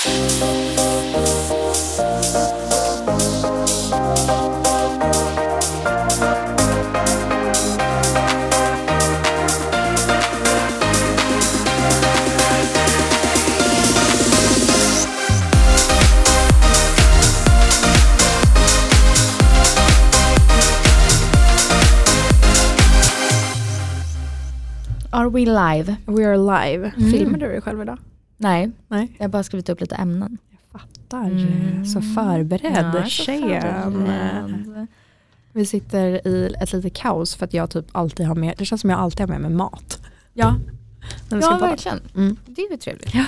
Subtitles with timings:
[0.00, 0.08] Are
[25.28, 25.96] we live?
[26.06, 26.92] We are live.
[26.96, 27.10] Mm.
[27.10, 27.98] Filmade du dig själv idag?
[28.42, 29.12] Nej, Nej.
[29.18, 30.38] jag har bara skrivit upp lite ämnen.
[30.72, 31.30] Fattar.
[31.30, 31.84] Mm.
[31.84, 34.86] Så förberedd Ja, tjejen.
[35.52, 38.80] Vi sitter i ett litet kaos för att jag typ alltid har med, det känns
[38.80, 40.00] som jag alltid har med mig mat.
[40.34, 40.56] Ja,
[41.30, 42.00] ja verkligen.
[42.16, 42.36] Mm.
[42.46, 43.14] Det är ju trevligt.
[43.14, 43.24] Ja.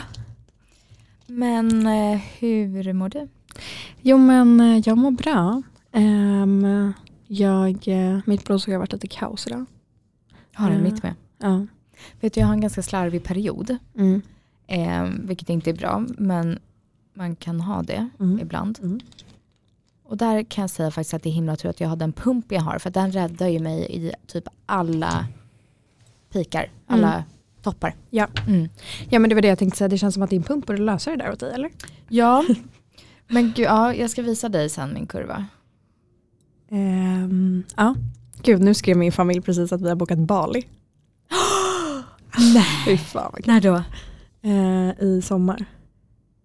[1.26, 3.28] Men eh, hur mår du?
[4.00, 5.62] Jo men eh, jag mår bra.
[5.92, 6.92] Ehm,
[7.26, 9.64] jag, eh, mitt blodsocker har varit lite kaos idag.
[10.54, 10.92] Har du Mm.
[10.92, 11.14] mitt med?
[11.38, 11.66] Ja.
[12.20, 13.76] Vet du, jag har en ganska slarvig period.
[13.98, 14.22] Mm.
[14.66, 16.58] Eh, vilket inte är bra, men
[17.14, 18.38] man kan ha det Mm.
[18.40, 18.78] ibland.
[18.82, 19.00] Mm.
[20.04, 22.12] Och där kan jag säga faktiskt att det är himla tur att jag har den
[22.12, 22.78] pump jag har.
[22.78, 25.26] För den räddar ju mig i typ alla
[26.32, 27.22] pikar, alla Mm.
[27.62, 27.94] toppar.
[28.10, 28.26] Ja.
[28.48, 28.68] Mm.
[29.10, 30.82] ja men det var det jag tänkte säga, det känns som att din pump borde
[30.82, 31.70] lösa det där åt dig eller?
[32.08, 32.44] Ja,
[33.28, 35.46] men gud, ja, jag ska visa dig sen min kurva.
[36.70, 37.94] Ehm, ja.
[38.42, 40.66] Gud nu skrev min familj precis att vi har bokat Bali.
[42.54, 42.64] Nej.
[42.86, 43.32] Fy fan.
[43.46, 43.82] När då?
[44.42, 45.64] Eh, I sommar.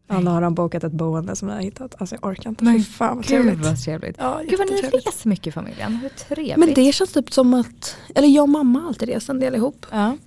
[0.10, 1.96] Alla har de bokat ett boende som vi har hittat.
[2.02, 2.64] Alltså jag orkar inte.
[2.64, 3.66] Men Fy fan vad Gud trevligt.
[3.66, 4.16] vad trevligt.
[4.20, 6.58] Ja, Gud vad ni reser mycket i familjen, hur trevligt.
[6.58, 9.56] Men det känns typ som att, eller jag och mamma har alltid rest en del
[9.56, 9.86] ihop.
[9.92, 10.18] Ja.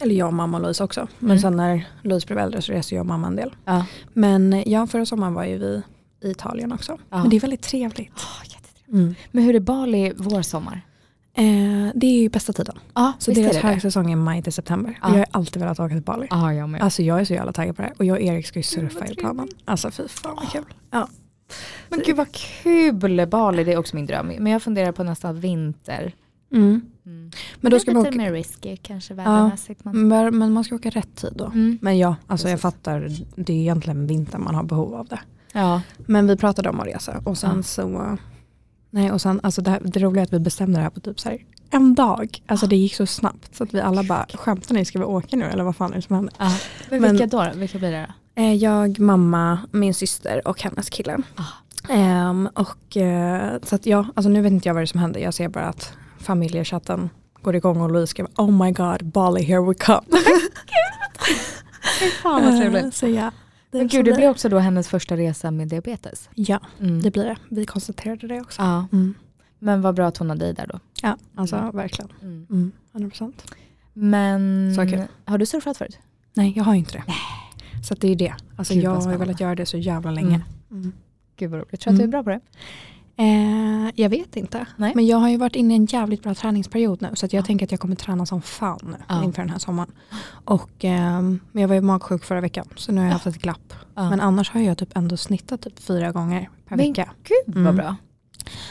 [0.00, 1.08] Eller jag och mamma och Louise också.
[1.18, 1.38] Men Mm.
[1.42, 3.54] sen när Louise blev äldre så reser jag och mamma en del.
[3.64, 3.84] Ja.
[4.12, 5.82] Men ja, förra sommaren var ju vi
[6.22, 6.98] i Italien också.
[7.10, 7.18] Ja.
[7.18, 8.12] Men det är väldigt trevligt.
[8.16, 9.18] Åh, jättetrevligt.
[9.32, 10.80] Men hur är Bali vår sommar?
[11.34, 12.78] Eh, det är ju bästa tiden.
[12.94, 14.98] Ja, Så deras högsäsong är maj till september.
[15.02, 15.08] Ja.
[15.08, 16.26] Jag har alltid velat åka till Bali.
[16.30, 16.82] Ja, jag med.
[16.82, 17.92] Alltså jag är så jävla taggad på det.
[17.98, 19.48] Och jag och Erik ska ju surfa i planen.
[19.64, 20.64] Alltså fy fan vad kul.
[20.90, 21.08] Ja.
[21.88, 24.26] Men gud vad kul, Bali det är också min dröm.
[24.26, 26.12] Men jag funderar på nästa vinter.
[26.52, 26.80] Mm.
[27.06, 27.30] Mm.
[27.60, 29.84] Men då ska lite åka, mer risky kanske vädermässigt.
[29.84, 30.08] Men...
[30.08, 31.44] men men man ska åka rätt tid då.
[31.44, 31.78] Mm.
[31.82, 33.08] Men ja, alltså jag fattar.
[33.36, 35.20] Det är egentligen vintern man har behov av det.
[35.52, 35.82] Ja.
[35.96, 37.62] Men vi pratade om att resa och sen Ja.
[37.62, 38.18] så
[38.94, 41.00] Nej och sen alltså det, här, det roliga är att vi bestämde det här på
[41.00, 41.38] typ så här
[41.70, 42.42] en dag.
[42.46, 45.36] Alltså det gick så snabbt så att vi alla bara skämtar ni ska vi åka
[45.36, 46.34] nu eller vad fan är det som händer?
[46.38, 46.52] ja.
[46.90, 47.50] Men, Men- vilka då?
[47.54, 48.42] Vilka blir det då?
[48.42, 51.18] Eh, jag, mamma, min syster och hennes kille.
[51.36, 51.42] Ah.
[51.92, 55.00] Ehm, och eh, så att ja, alltså nu vet inte jag vad det är som
[55.00, 55.20] händer.
[55.20, 57.10] Jag ser bara att familjechatten
[57.42, 60.02] går igång och Louise skriver Oh my god, Bali here we come.
[62.22, 62.84] Fan vad trevligt.
[62.84, 63.30] Eh, så ja.
[63.72, 66.28] Men gud, så det blir också då hennes första resa med diabetes.
[66.34, 67.02] Ja, Mm.
[67.02, 67.36] det blir det.
[67.48, 68.62] Vi konstaterade det också.
[68.62, 68.86] Ja.
[68.92, 69.14] Mm.
[69.58, 70.78] Men vad bra att hon har dig där då.
[71.02, 71.76] Ja, alltså Mm.
[71.76, 72.10] verkligen.
[72.22, 72.46] Mm.
[72.50, 73.32] Mm, 100%.
[73.92, 75.02] Men Så kul.
[75.24, 75.98] har du surfat förut?
[76.34, 77.04] Nej, jag har inte det.
[77.84, 78.34] Så att det är det.
[78.56, 80.40] Alltså Gud, jag har velat göra det så jävla länge.
[80.70, 80.92] Mm.
[81.36, 81.68] Gud vad roligt.
[81.72, 82.10] Jag tror att du är Mm.
[82.10, 82.40] bra på det.
[83.16, 84.66] Eh, jag vet inte.
[84.76, 84.92] Nej.
[84.94, 87.08] Men jag har ju varit inne i en jävligt bra träningsperiod nu.
[87.14, 87.42] Så jag Ja.
[87.42, 89.24] tänker att jag kommer träna som fan nu Ja.
[89.24, 89.90] inför den här sommaren.
[90.44, 92.66] Och, ehm, men jag var ju magsjuk förra veckan.
[92.76, 93.14] Så nu har jag Ja.
[93.14, 93.72] haft ett glapp.
[93.94, 97.10] Men annars har jag typ ändå snittat typ fyra gånger per Men vecka.
[97.22, 97.76] Gud vad Mm.
[97.76, 97.96] bra.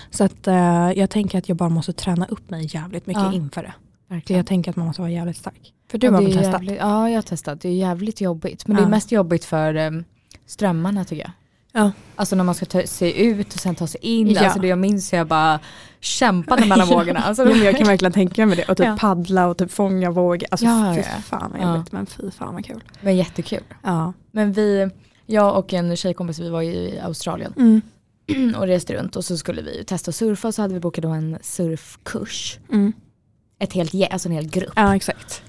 [0.10, 3.64] Så att eh, jag tänker att jag bara måste träna upp mig jävligt mycket inför
[3.64, 3.74] det.
[4.08, 4.38] Verkligen.
[4.38, 5.74] jag tänker att man måste vara jävligt stark.
[5.92, 6.54] För du Ja, har väl testat?
[6.54, 7.62] jävligt- Ja, jag har testat.
[7.62, 8.68] Det är jävligt jobbigt.
[8.68, 10.04] Men det är mest jobbigt för um,
[10.46, 11.32] strömmarna tycker jag.
[11.72, 11.92] Ja.
[12.16, 14.30] Alltså när man ska ta sig ut och sen ta sig in.
[14.32, 14.42] Ja.
[14.46, 15.60] Alltså det jag minns jag bara
[16.00, 17.20] kämpade mellan vågorna.
[17.20, 18.66] Alltså, Ja, jag kan verkligen tänka mig det.
[18.70, 18.98] Och typ Ja.
[19.00, 20.48] paddla och typ fånga vågor.
[20.52, 21.92] Alltså Ja, fy fan vad jobbigt.
[21.92, 22.84] Men fy fan vad kul.
[23.02, 23.64] Men jättekul.
[23.84, 24.14] Ja.
[24.32, 24.90] Men vi,
[25.26, 28.56] jag och en tjejkompis, vi var ju i Australien Mm.
[28.58, 31.02] och reste runt och så skulle vi testa att surfa och så hade vi bokat
[31.02, 32.60] då en surfkurs.
[32.72, 32.94] Mm.
[33.60, 34.74] Ett helt, alltså en hel grupp.
[34.76, 35.44] Ja exakt.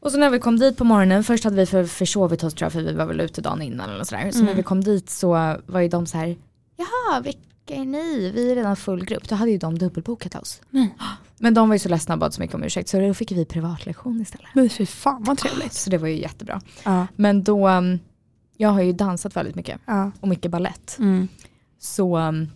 [0.00, 2.64] Och så när vi kom dit på morgonen, först hade vi för, försovit oss tror
[2.66, 4.30] jag för vi var väl ute dagen innan eller sådär.
[4.30, 4.46] Så Mm.
[4.46, 6.36] när vi kom dit så var ju de så här,
[6.76, 8.30] jaha vilka är ni?
[8.34, 9.28] Vi är redan full grupp.
[9.28, 10.60] Då hade ju de dubbelbokat oss.
[10.70, 10.94] Nej.
[11.38, 13.32] Men de var ju så ledsna och bad så mycket om ursäkt så då fick
[13.32, 14.46] vi privatlektion istället.
[14.54, 15.72] Men fy fan vad trevligt.
[15.72, 16.60] Så det var ju jättebra.
[16.84, 17.06] Ja.
[17.16, 17.98] Men då, um,
[18.56, 20.10] jag har ju dansat väldigt mycket Ja.
[20.20, 20.96] och mycket ballett.
[20.98, 21.28] Mm.
[21.78, 22.48] Så um,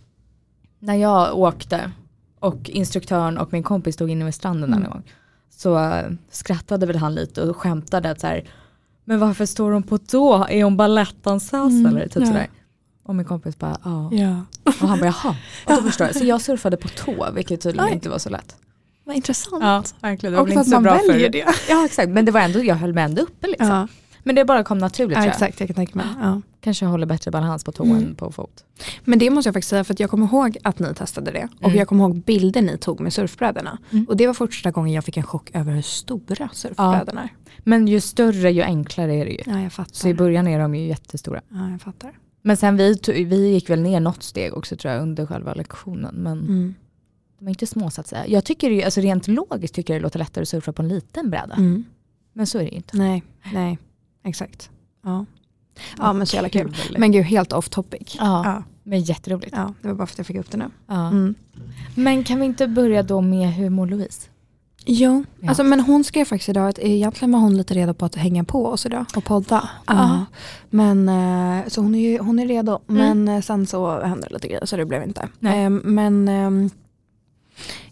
[0.78, 1.90] när jag åkte
[2.38, 4.84] och instruktören och min kompis stod inne vid stranden Mm.
[4.84, 5.02] en gång
[5.62, 8.44] så uh, skrattade väl han lite och skämtade att så här,
[9.04, 10.46] men varför står hon på tå?
[10.48, 12.08] Är hon balettdansös Mm, eller?
[12.08, 12.26] Typ ja.
[12.26, 12.50] sådär.
[13.02, 14.10] Och min kompis bara ja.
[14.12, 14.44] ja.
[14.64, 15.36] Och han bara jaha.
[15.66, 16.16] Och då förstår jag.
[16.16, 17.92] Så jag surfade på tå vilket tydligen Oj.
[17.92, 18.56] inte var så lätt.
[19.04, 19.94] Vad intressant.
[20.00, 20.34] verkligen.
[20.34, 21.46] Och för att man väljer det.
[21.68, 23.68] Ja exakt, men det var ändå, jag höll mig ändå uppe liksom.
[23.68, 23.88] Ja,
[24.24, 25.32] Men det bara kom naturligt ja tror jag.
[25.34, 26.06] exakt, jag kan tänka mig.
[26.20, 26.40] Ja.
[26.60, 27.96] Kanske håller bättre balans på tå Mm.
[27.96, 28.64] än på fot.
[29.04, 31.48] Men det måste jag faktiskt säga för att jag kommer ihåg att ni testade det.
[31.58, 31.76] Och Mm.
[31.78, 33.78] jag kommer ihåg bilder ni tog med surfbrädorna.
[33.90, 34.04] Mm.
[34.08, 37.28] Och det var första gången jag fick en chock över hur stora surfbrädorna är.
[37.58, 39.42] Men ju större ju enklare är det ju.
[39.46, 39.94] Ja jag fattar.
[39.94, 41.40] Så i början är de ju jättestora.
[41.48, 42.18] ja, jag fattar.
[42.42, 42.94] Men sen vi,
[43.24, 46.14] vi gick väl ner något steg också tror jag under själva lektionen.
[46.14, 46.74] Men Mm.
[47.38, 48.26] de är inte små så att säga.
[48.26, 50.88] Jag tycker ju, alltså rent logiskt tycker jag det låter lättare att surfa på en
[50.88, 51.54] liten bräda.
[51.54, 51.84] Mm.
[52.32, 52.96] Men så är det ju inte.
[52.96, 53.22] Nej,
[53.52, 53.78] nej,
[54.24, 54.70] exakt.
[55.04, 55.24] Ja.
[55.98, 56.74] ja men så jävla kul.
[56.74, 56.96] Kul.
[56.98, 58.16] Men gud helt off topic.
[58.18, 58.42] Ja.
[58.44, 59.54] Ja, Men jätteroligt.
[59.56, 60.70] ja, det var bara för att jag fick upp det nu.
[60.86, 61.06] Ja.
[61.08, 61.34] Mm.
[61.94, 64.28] Men kan vi inte börja då med hur mår Louise?
[64.86, 65.48] Jo, Ja.
[65.48, 68.44] alltså, men hon skrev faktiskt idag att egentligen var hon lite redo på att hänga
[68.44, 69.68] på oss idag och podda.
[69.86, 70.24] Ja.
[70.70, 72.78] Men, eh, så hon är, ju, hon är redo.
[72.88, 73.24] Mm.
[73.24, 75.28] Men eh, sen så hände det lite grejer så det blev inte.
[75.38, 75.64] Nej.
[75.64, 76.70] Ehm, men ehm,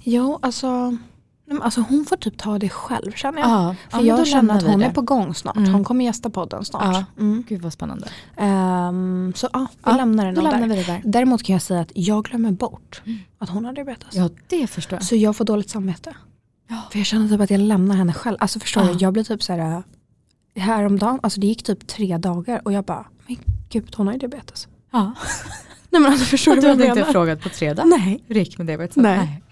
[0.02, 0.96] jo, alltså,
[1.48, 3.50] nej, alltså hon får typ ta det själv känner jag.
[3.50, 5.56] Ja, För jag känner att hon är på gång snart.
[5.56, 5.72] Mm.
[5.74, 6.82] Hon kommer gästa podden snart.
[6.84, 7.04] Ja.
[7.18, 7.44] Mm.
[7.48, 8.08] Gud vad spännande.
[8.36, 10.68] Ehm, så ja, vi Ja, lämnar den lämnar där.
[10.68, 11.02] vi det där.
[11.04, 13.18] Däremot kan jag säga att jag glömmer bort Mm.
[13.38, 14.08] att hon har diabetes.
[14.16, 15.04] Ja det förstår jag.
[15.04, 16.14] Så jag får dåligt samvete.
[16.68, 16.76] Ja.
[16.92, 18.36] För jag känner typ att jag lämnar henne själv.
[18.40, 18.92] Alltså förstår Ja.
[18.92, 19.82] du, jag blir typ så här
[20.54, 23.36] äh, häromdagen, alltså det gick typ tre dagar och jag bara, men
[23.68, 24.68] gud hon har ju diabetes.
[24.90, 25.12] Ja.
[25.90, 27.12] Nej men alltså förstår du Du vad jag hade inte menar?
[27.12, 28.24] frågat på tre dagar Nej.
[28.26, 28.76] hur det gick med det?
[28.76, 29.42] Vet Nej.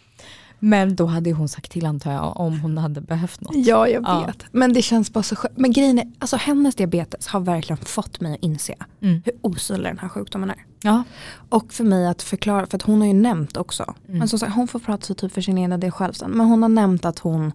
[0.59, 3.57] Men då hade hon sagt till antar jag om hon hade behövt något.
[3.57, 4.25] Ja jag Ja.
[4.27, 4.45] vet.
[4.53, 5.59] Men det känns bara så skönt.
[5.59, 9.23] Men grejen är, alltså hennes diabetes har verkligen fått mig att inse Mm.
[9.25, 10.65] hur osynlig den här sjukdomen är.
[10.83, 11.03] Ja.
[11.49, 14.19] Och för mig att förklara, för att hon har ju nämnt också, Mm.
[14.19, 16.47] men som sagt hon får prata så typ för sin egen del själv sen, men
[16.47, 17.53] hon har nämnt att hon,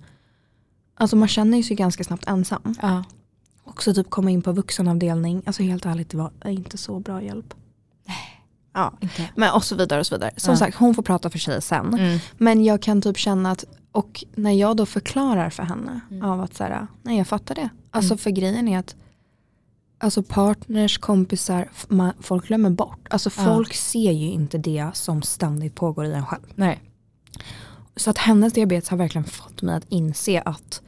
[0.95, 2.75] alltså man känner ju sig ganska snabbt ensam.
[2.81, 3.03] ja.
[3.63, 7.53] Också typ komma in på vuxenavdelning, alltså helt ärligt det var inte så bra hjälp.
[8.73, 9.29] Ja, Inte.
[9.35, 10.31] men och så vidare och så vidare.
[10.37, 10.57] Som Ja.
[10.57, 11.93] sagt hon får prata för sig sen.
[11.93, 12.19] Mm.
[12.37, 16.23] Men jag kan typ känna att, och när jag då förklarar för henne Mm.
[16.29, 17.69] av att så här, nej jag fattar det.
[17.91, 18.17] Alltså Mm.
[18.17, 18.95] för grejen är att
[20.03, 23.07] Alltså partners, kompisar, man, folk glömmer bort.
[23.09, 23.43] Alltså Ja.
[23.45, 26.41] folk ser ju inte det som ständigt pågår i en själv.
[26.55, 26.81] Nej.
[27.95, 30.81] Så att hennes diabetes har verkligen fått mig att inse att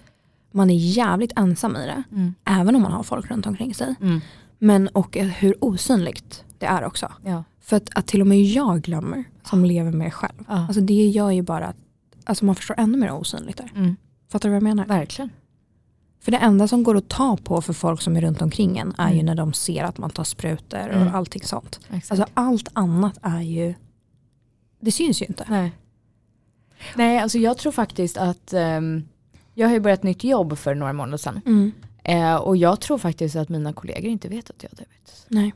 [0.51, 2.03] man är jävligt ensam i det.
[2.11, 2.33] Mm.
[2.45, 3.95] Även om man har folk runt omkring sig.
[4.01, 4.21] Mm.
[4.59, 7.11] Men och hur osynligt det är också.
[7.25, 7.43] Ja.
[7.61, 10.43] För att, att till och med jag glömmer som lever med det själv.
[10.47, 10.53] Ja.
[10.67, 11.75] Alltså det gör ju bara att
[12.23, 13.71] alltså man förstår ännu mer osynligt där.
[13.75, 13.95] Mm.
[14.31, 14.85] Fattar du vad jag menar?
[14.85, 15.29] Verkligen.
[16.19, 18.93] För det enda som går att ta på för folk som är runt omkring en
[18.97, 19.25] är ju Mm.
[19.25, 21.15] när de ser att man tar sprutor och Mm.
[21.15, 21.79] allting sånt.
[21.89, 22.11] Exakt.
[22.11, 23.73] Alltså allt annat är ju,
[24.79, 25.45] det syns ju inte.
[25.49, 25.71] Nej.
[26.95, 29.03] Nej, alltså jag tror faktiskt att ehm,
[29.53, 31.41] jag har ju börjat nytt jobb för några månader sedan.
[31.45, 31.71] Mm.
[32.03, 35.25] Eh, och jag tror faktiskt att mina kollegor inte vet att jag har diabetes.
[35.27, 35.53] Nej.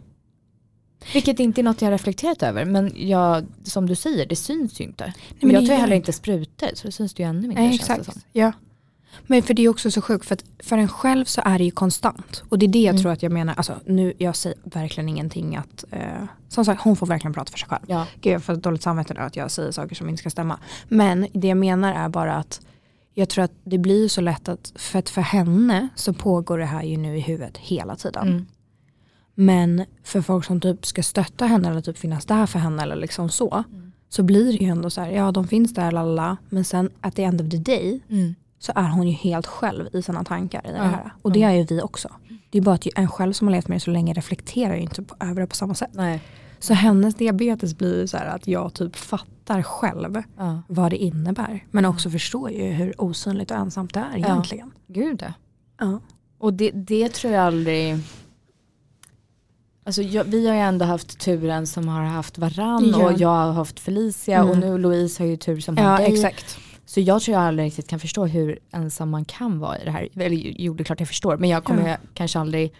[1.14, 2.66] Vilket inte är något jag reflekterat över.
[2.66, 5.14] Men jag, som du säger, det syns ju inte.
[5.40, 6.14] men jag tar heller inte.
[6.14, 7.64] sprutor så det syns det ju ännu mindre.
[7.64, 8.10] Nej exakt.
[8.34, 8.52] Ja.
[9.28, 11.64] Men för det är också så sjukt för att för en själv så är det
[11.64, 12.44] ju konstant.
[12.50, 13.02] Och det är det jag Mm.
[13.02, 16.00] tror att jag menar, alltså nu jag säger verkligen ingenting att, eh,
[16.50, 17.84] som sagt hon får verkligen prata för sig själv.
[17.88, 18.06] Ja.
[18.22, 20.60] Gud jag får dåligt samvete nu att jag säger saker som inte ska stämma.
[20.88, 22.62] Men det jag menar är bara att
[23.14, 26.66] jag tror att det blir så lätt att, för att för henne så pågår det
[26.66, 28.28] här ju nu i huvudet hela tiden.
[28.28, 28.46] Mm.
[29.40, 32.96] Men för folk som typ ska stötta henne eller typ finnas där för henne eller
[32.96, 33.64] liksom så.
[33.74, 33.92] Mm.
[34.10, 36.38] Så blir det ju ändå så här, ja de finns där lalla.
[36.50, 38.36] Men sen at the end of the day Mm.
[38.60, 41.12] så är hon ju helt själv i sina tankar i det här.
[41.22, 42.10] Och det är ju vi också.
[42.50, 44.82] Det är bara att en själv som har levt med det så länge reflekterar ju
[44.82, 45.90] inte på, över det på samma sätt.
[45.94, 46.22] Nej.
[46.60, 50.24] Så hennes diabetes blir ju så här att jag typ fattar själv
[50.68, 51.64] vad det innebär.
[51.72, 54.26] Men också förstår ju hur osynligt och ensamt det är Ja.
[54.28, 54.72] egentligen.
[54.88, 55.34] Gud ja.
[55.80, 56.00] Ja.
[56.38, 57.98] Och det, det tror jag aldrig
[59.88, 63.06] Alltså jag, vi har ju ändå haft turen som har haft varann Ja.
[63.12, 64.50] och jag har haft Felicia Mm.
[64.50, 66.14] och nu Louise har ju tur som har Ja dig.
[66.14, 66.58] exakt.
[66.86, 69.92] Så jag tror jag aldrig riktigt kan förstå hur ensam man kan vara i det
[69.92, 70.10] här.
[70.16, 71.98] Eller jo det är klart jag förstår men jag kommer Ja.
[72.14, 72.74] kanske aldrig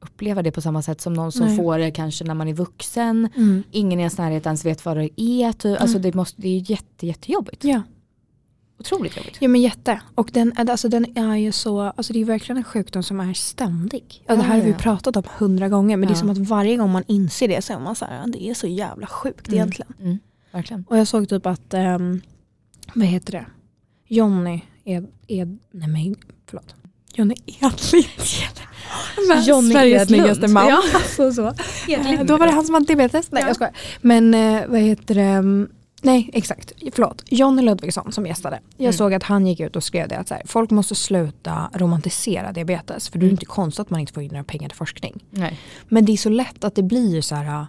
[0.00, 1.56] uppleva det på samma sätt som någon som Nej.
[1.56, 3.28] får det kanske när man är vuxen.
[3.36, 3.62] Mm.
[3.70, 5.52] Ingen i ens närhet ens vet vad det är.
[5.52, 5.80] Typ.
[5.80, 7.64] Alltså det, måste, det är jätte, jättejobbigt.
[7.64, 7.82] Ja.
[8.80, 9.36] Otroligt jobbigt.
[9.40, 10.00] Ja men jätte.
[10.14, 13.34] Och den, alltså, den är ju så, alltså det är verkligen en sjukdom som är
[13.34, 14.24] ständig.
[14.26, 16.76] Ja, det här har vi pratat om hundra gånger men det är som att varje
[16.76, 19.56] gång man inser det så är man så här, det är så jävla sjukt Mm.
[19.58, 19.92] egentligen.
[20.00, 20.18] Mm.
[20.52, 20.84] Verkligen.
[20.88, 22.20] Och jag såg typ att, um,
[22.94, 23.46] vad heter det,
[24.08, 26.74] Jonny Ed, Ed nej men förlåt.
[27.14, 28.06] Jonny Edlind.
[29.46, 30.08] Johnny Sveriges Edlund.
[30.08, 30.68] snyggaste man.
[30.68, 30.82] Ja.
[31.16, 31.52] så, så.
[31.88, 32.20] Edlind.
[32.20, 33.32] Eh, Då var det han som hade diabetes.
[33.32, 33.46] Nej Ja.
[33.48, 33.74] jag skojar.
[34.00, 35.68] Men eh, vad heter det, mm,
[36.02, 37.22] nej exakt, förlåt.
[37.26, 38.60] Jonny Ludvigsson som gästade.
[38.76, 38.92] Jag Mm.
[38.92, 42.52] såg att han gick ut och skrev det att så här, folk måste sluta romantisera
[42.52, 43.08] diabetes.
[43.08, 43.34] För det är Mm.
[43.34, 45.24] inte konstigt att man inte får in några pengar till forskning.
[45.30, 45.58] Nej.
[45.88, 47.66] Men det är så lätt att det blir så här.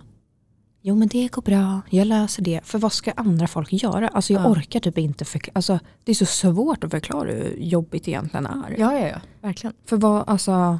[0.84, 2.60] Jo men det går bra, jag löser det.
[2.64, 4.08] För vad ska andra folk göra?
[4.08, 4.48] Alltså jag Ja.
[4.50, 5.52] orkar typ inte förklara.
[5.56, 8.76] Alltså, det är så svårt att förklara hur jobbigt det egentligen är.
[8.78, 9.22] Ja, ja, ja.
[9.42, 9.74] Verkligen.
[9.86, 10.80] För vad, alltså,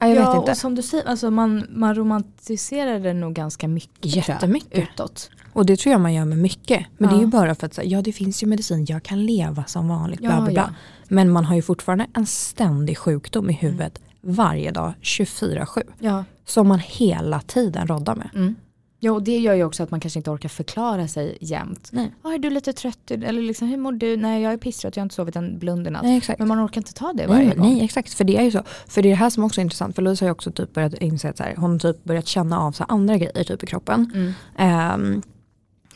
[0.00, 0.50] Ja, jag ja, vet inte.
[0.50, 4.16] och som du säger, alltså man, man romantiserar det nog ganska mycket.
[4.16, 4.78] Jättemycket.
[4.92, 5.30] Utåt.
[5.52, 6.86] Och det tror jag man gör med mycket.
[6.98, 7.22] Men det är Ja.
[7.24, 10.20] ju bara för att ja det finns ju medicin, jag kan leva som vanligt.
[10.20, 10.52] Bla, bla, bla.
[10.52, 10.74] ja.
[11.08, 15.82] Men man har ju fortfarande en ständig sjukdom i huvudet varje dag, 24-7.
[15.98, 16.24] ja.
[16.46, 18.30] Som man hela tiden roddar med.
[18.34, 18.54] Mm.
[19.04, 21.88] Ja, och det gör ju också att man kanske inte orkar förklara sig jämt.
[21.92, 22.14] Nej.
[22.22, 23.10] Ja, är du lite trött?
[23.10, 24.16] Eller liksom, hur mår du?
[24.16, 26.02] Nej, jag är pisstrött, jag har inte sovit en blund i natt.
[26.02, 26.38] Nej exakt.
[26.38, 27.72] Men man orkar inte ta det varje Nej, gång.
[27.74, 28.62] nej exakt, för det är ju så.
[28.88, 30.72] För det är det här som också är intressant, för Louise har ju också typ
[30.74, 33.62] börjat inse att så här, hon har typ börjat känna av så andra grejer typ
[33.62, 34.10] i kroppen.
[34.14, 34.32] Mm.
[34.56, 35.22] Ehm,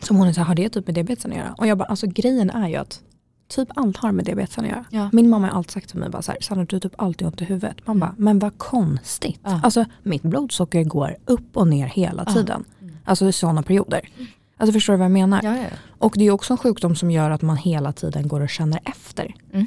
[0.00, 1.54] som hon är så här, har det typ med diabetesen att göra?
[1.58, 3.00] Och jag bara, alltså grejen är ju att
[3.48, 4.84] typ allt har med diabetesen att göra.
[4.90, 5.08] Ja.
[5.12, 7.26] Min mamma har alltid sagt till mig bara så här, Sanna du har typ alltid
[7.26, 7.86] ont i huvudet.
[7.86, 9.40] Man bara, men vad konstigt.
[9.44, 9.60] Ja.
[9.62, 12.32] Alltså mitt blodsocker går upp och ner hela Ja.
[12.32, 12.64] tiden.
[13.08, 14.08] Alltså sådana perioder.
[14.56, 15.40] Alltså förstår du vad jag menar?
[15.44, 15.76] Ja, ja, ja.
[15.98, 18.80] Och det är också en sjukdom som gör att man hela tiden går och känner
[18.84, 19.34] efter.
[19.52, 19.66] Mm.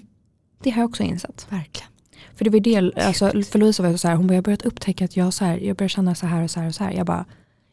[0.64, 1.48] Det har jag också insett.
[1.50, 1.88] Verkligen.
[2.36, 5.06] För det var det, alltså, för Louisa var så här, hon bara, jag börjat upptäcka
[5.06, 6.92] att jag, så här, jag börjar känna så här och så här och så här.
[6.92, 7.26] Jag bara,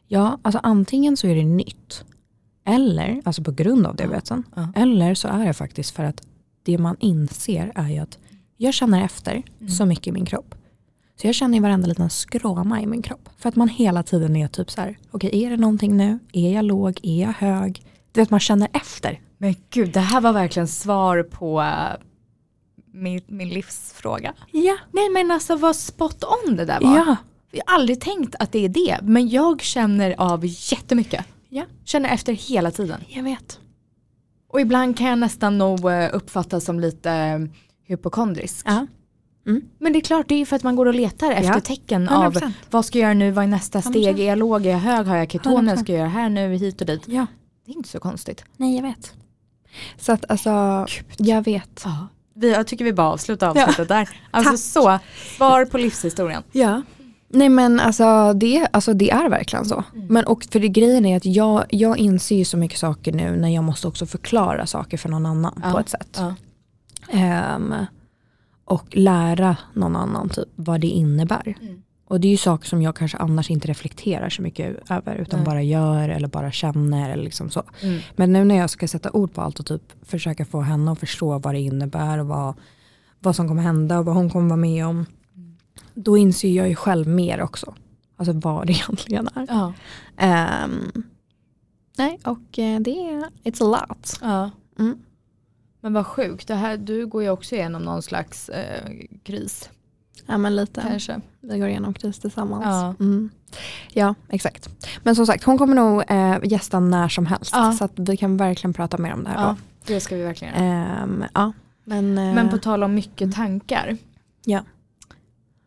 [0.07, 2.03] ja, alltså antingen så är det nytt.
[2.65, 4.43] Eller, alltså på grund av diabetesen.
[4.55, 4.67] Ja.
[4.75, 6.21] Eller så är det faktiskt för att
[6.63, 8.17] det man inser är ju att
[8.57, 9.69] jag känner efter Mm.
[9.71, 10.55] så mycket i min kropp.
[11.21, 13.29] Så jag känner i varenda liten skråma i min kropp.
[13.37, 16.19] För att man hela tiden är typ så här, okej är det någonting nu?
[16.33, 16.99] Är jag låg?
[17.03, 17.83] Är jag hög?
[18.11, 19.21] Du vet man känner efter.
[19.37, 22.05] Men gud, det här var verkligen svar på äh,
[22.93, 24.33] min, min livsfråga.
[24.51, 24.77] Ja.
[24.91, 26.97] Nej men alltså vad spot on det där var.
[26.97, 27.15] Ja.
[27.51, 31.25] Jag har aldrig tänkt att det är det, men jag känner av jättemycket.
[31.49, 31.65] Ja.
[31.85, 33.01] Känner efter hela tiden.
[33.07, 33.59] Jag vet.
[34.47, 37.39] Och ibland kan jag nästan nog eh, uppfattas som lite eh,
[37.87, 38.65] hypokondrisk.
[38.69, 38.87] Ja.
[39.79, 41.59] Men det är klart, det är ju för att man går och letar efter Ja.
[41.59, 42.53] tecken av 100%.
[42.69, 44.19] vad ska jag göra nu, vad är nästa steg, 100%.
[44.19, 45.79] är jag låg, är jag hög, har jag ketoner, 100%.
[45.83, 47.01] ska jag göra här nu, hit och dit.
[47.05, 47.25] Ja.
[47.65, 48.43] Det är inte så konstigt.
[48.57, 49.13] Nej jag vet.
[49.97, 50.85] Så att alltså,
[51.17, 51.81] jag vet.
[51.85, 52.07] Ja.
[52.33, 54.09] Vi, jag tycker vi bara avslutar avsnittet där.
[54.31, 54.59] Alltså Tack.
[54.59, 54.99] så,
[55.37, 56.43] svar på livshistorien.
[56.51, 56.81] Ja.
[57.31, 59.83] Nej men alltså det, alltså det är verkligen så.
[59.93, 63.35] Men och för det, grejen är att jag, jag inser ju så mycket saker nu
[63.35, 65.71] när jag måste också förklara saker för någon annan Ja.
[65.71, 66.17] på ett sätt.
[66.21, 66.35] Ja.
[67.11, 67.73] Ehm,
[68.69, 71.57] och lära någon annan typ vad det innebär.
[71.61, 71.81] Mm.
[72.07, 75.39] Och det är ju saker som jag kanske annars inte reflekterar så mycket över utan
[75.39, 75.45] Nej.
[75.45, 77.63] bara gör eller bara känner eller liksom så.
[77.81, 77.99] Mm.
[78.15, 80.99] Men nu när jag ska sätta ord på allt och typ försöka få henne att
[80.99, 82.53] förstå vad det innebär och vad,
[83.19, 85.05] vad som kommer hända och vad hon kommer vara med om.
[85.93, 87.73] Då inser jag ju själv mer också.
[88.17, 89.45] Alltså vad det egentligen är.
[89.49, 89.73] Ja.
[90.17, 90.91] Ehm,
[91.97, 94.19] nej, och eh, det är, it's a lot.
[94.21, 94.51] ja.
[94.79, 94.99] Mm.
[95.81, 98.91] Men vad sjukt, det här, du går ju också igenom någon slags eh,
[99.23, 99.69] kris.
[100.25, 100.81] Ja men lite.
[100.81, 101.21] Kanske.
[101.39, 102.63] Vi går igenom kris tillsammans.
[102.65, 102.95] Ja.
[103.05, 103.29] Mm.
[103.93, 104.69] ja, exakt.
[105.03, 107.51] Men som sagt, hon kommer nog eh, gästa när som helst.
[107.55, 107.71] Ja.
[107.71, 109.47] Så att vi kan verkligen prata mer om det här Ja,
[109.87, 109.93] då.
[109.93, 110.53] det ska vi verkligen.
[110.53, 111.51] Ehm, ja,
[111.83, 113.97] men, eh, Men på tal om mycket tankar.
[114.45, 114.63] Ja.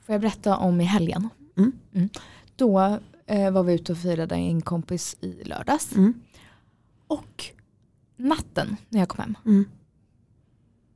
[0.06, 1.28] Får jag berätta om i helgen?
[1.56, 2.08] Mm.
[2.56, 5.94] Då eh, var vi ute och firade en kompis i lördags.
[5.94, 6.14] mm,
[7.06, 7.44] Och
[8.16, 9.64] natten när jag kom hem.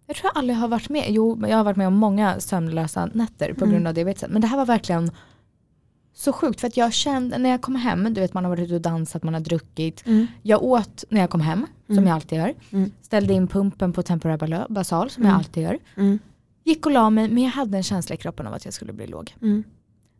[0.06, 1.04] Mm, Jag tror jag aldrig har varit med.
[1.08, 3.70] Jo, jag har varit med om många sömnlösa nätter på Mm.
[3.74, 4.30] grund av diabetesen.
[4.32, 5.10] Men det här var verkligen
[6.14, 6.60] så sjukt.
[6.60, 8.80] För att jag kände när jag kom hem, du vet man har varit ute och
[8.80, 10.06] dansat, man har druckit.
[10.06, 12.06] mm, Jag åt när jag kom hem, som Mm.
[12.06, 12.54] jag alltid gör.
[12.72, 12.90] Mm.
[13.02, 15.30] Ställde in pumpen på Bala- Basal, som Mm.
[15.30, 15.78] jag alltid gör.
[15.96, 16.18] mm,
[16.64, 18.92] Gick och la mig, men jag hade en känsla i kroppen av att jag skulle
[18.92, 19.34] bli låg.
[19.42, 19.64] mm,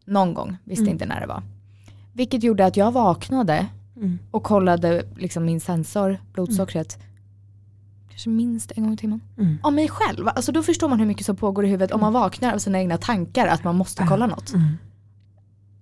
[0.04, 0.92] Någon gång, visste Mm.
[0.92, 1.42] inte när det var.
[2.14, 3.66] Vilket gjorde att jag vaknade
[3.96, 4.18] mm.
[4.30, 6.98] och kollade liksom min sensor, blodsockret,
[8.16, 9.20] kanske minst en gång i timmen.
[9.38, 9.58] Mm.
[9.62, 10.28] Av mig själv.
[10.28, 12.78] Alltså då förstår man hur mycket som pågår i huvudet om man vaknar av sina
[12.78, 14.08] egna tankar att man måste Ja.
[14.08, 14.52] kolla något.
[14.52, 14.66] Mm.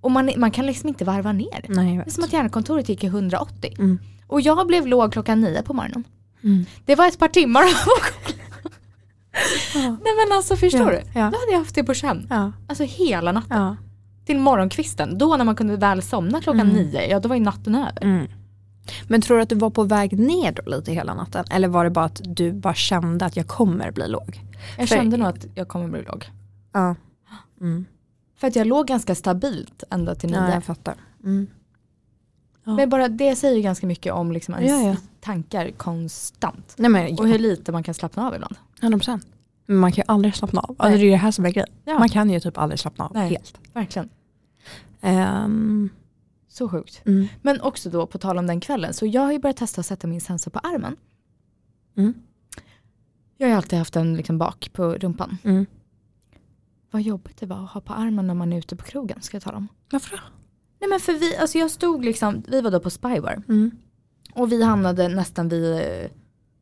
[0.00, 1.64] Och man, man kan liksom inte varva ner.
[1.68, 3.74] Nej, Det är som att hjärnkontoret gick i 180.
[3.78, 3.98] Mm.
[4.26, 6.04] Och jag blev låg klockan nio på morgonen.
[6.44, 6.64] Mm.
[6.84, 8.38] Det var ett par timmar av att kolla.
[9.74, 11.20] Nej men alltså förstår Ja, du?
[11.20, 11.30] ja.
[11.32, 12.26] Då hade jag haft det på känn.
[12.30, 13.76] Ja, Alltså hela natten.
[14.26, 15.18] Till morgonkvisten.
[15.18, 16.76] Då när man kunde väl somna klockan Mm.
[16.76, 18.28] nio, ja då var ju natten över.
[19.08, 21.44] Men tror du att du var på väg ner då lite hela natten?
[21.50, 24.40] Eller var det bara att du bara kände att jag kommer bli låg?
[24.78, 26.24] Jag För- kände nog att jag kommer bli låg.
[26.72, 26.94] Ja.
[27.60, 27.84] Mm.
[28.36, 30.38] För att jag låg ganska stabilt ända till nio.
[30.48, 30.94] Ja, jag fattar.
[31.24, 31.46] Mm.
[32.64, 32.74] Ja.
[32.74, 34.96] Men bara det säger ju ganska mycket om liksom ens Ja, ja.
[35.20, 36.74] tankar konstant.
[36.78, 38.56] Nej men Och hur lite man kan slappna av ibland.
[38.80, 39.20] 100%.
[39.66, 40.74] Men man kan ju aldrig slappna av.
[40.78, 41.68] Alltså det är det här som är grejen.
[41.86, 43.28] Man kan ju typ aldrig slappna av Nej.
[43.28, 43.58] helt.
[43.72, 44.08] Verkligen.
[45.00, 45.88] Ehm,
[46.54, 47.02] Så sjukt.
[47.06, 47.26] mm.
[47.42, 48.94] Men också då på tal om den kvällen.
[48.94, 50.96] Så jag har ju börjat testa att sätta min sensor på armen.
[51.96, 52.14] Mm.
[53.36, 55.38] Jag har ju alltid haft den liksom bak på rumpan.
[55.44, 55.66] Mm.
[56.90, 59.22] Vad jobbigt det var att ha på armen när man är ute på krogen.
[59.22, 59.68] Ska jag tala om.
[59.90, 60.22] Varför då?
[60.80, 63.42] Nej men för vi, alltså jag stod liksom, vi var då på Spybar.
[63.48, 63.70] Mm.
[64.34, 66.10] Och vi hamnade nästan vid eh,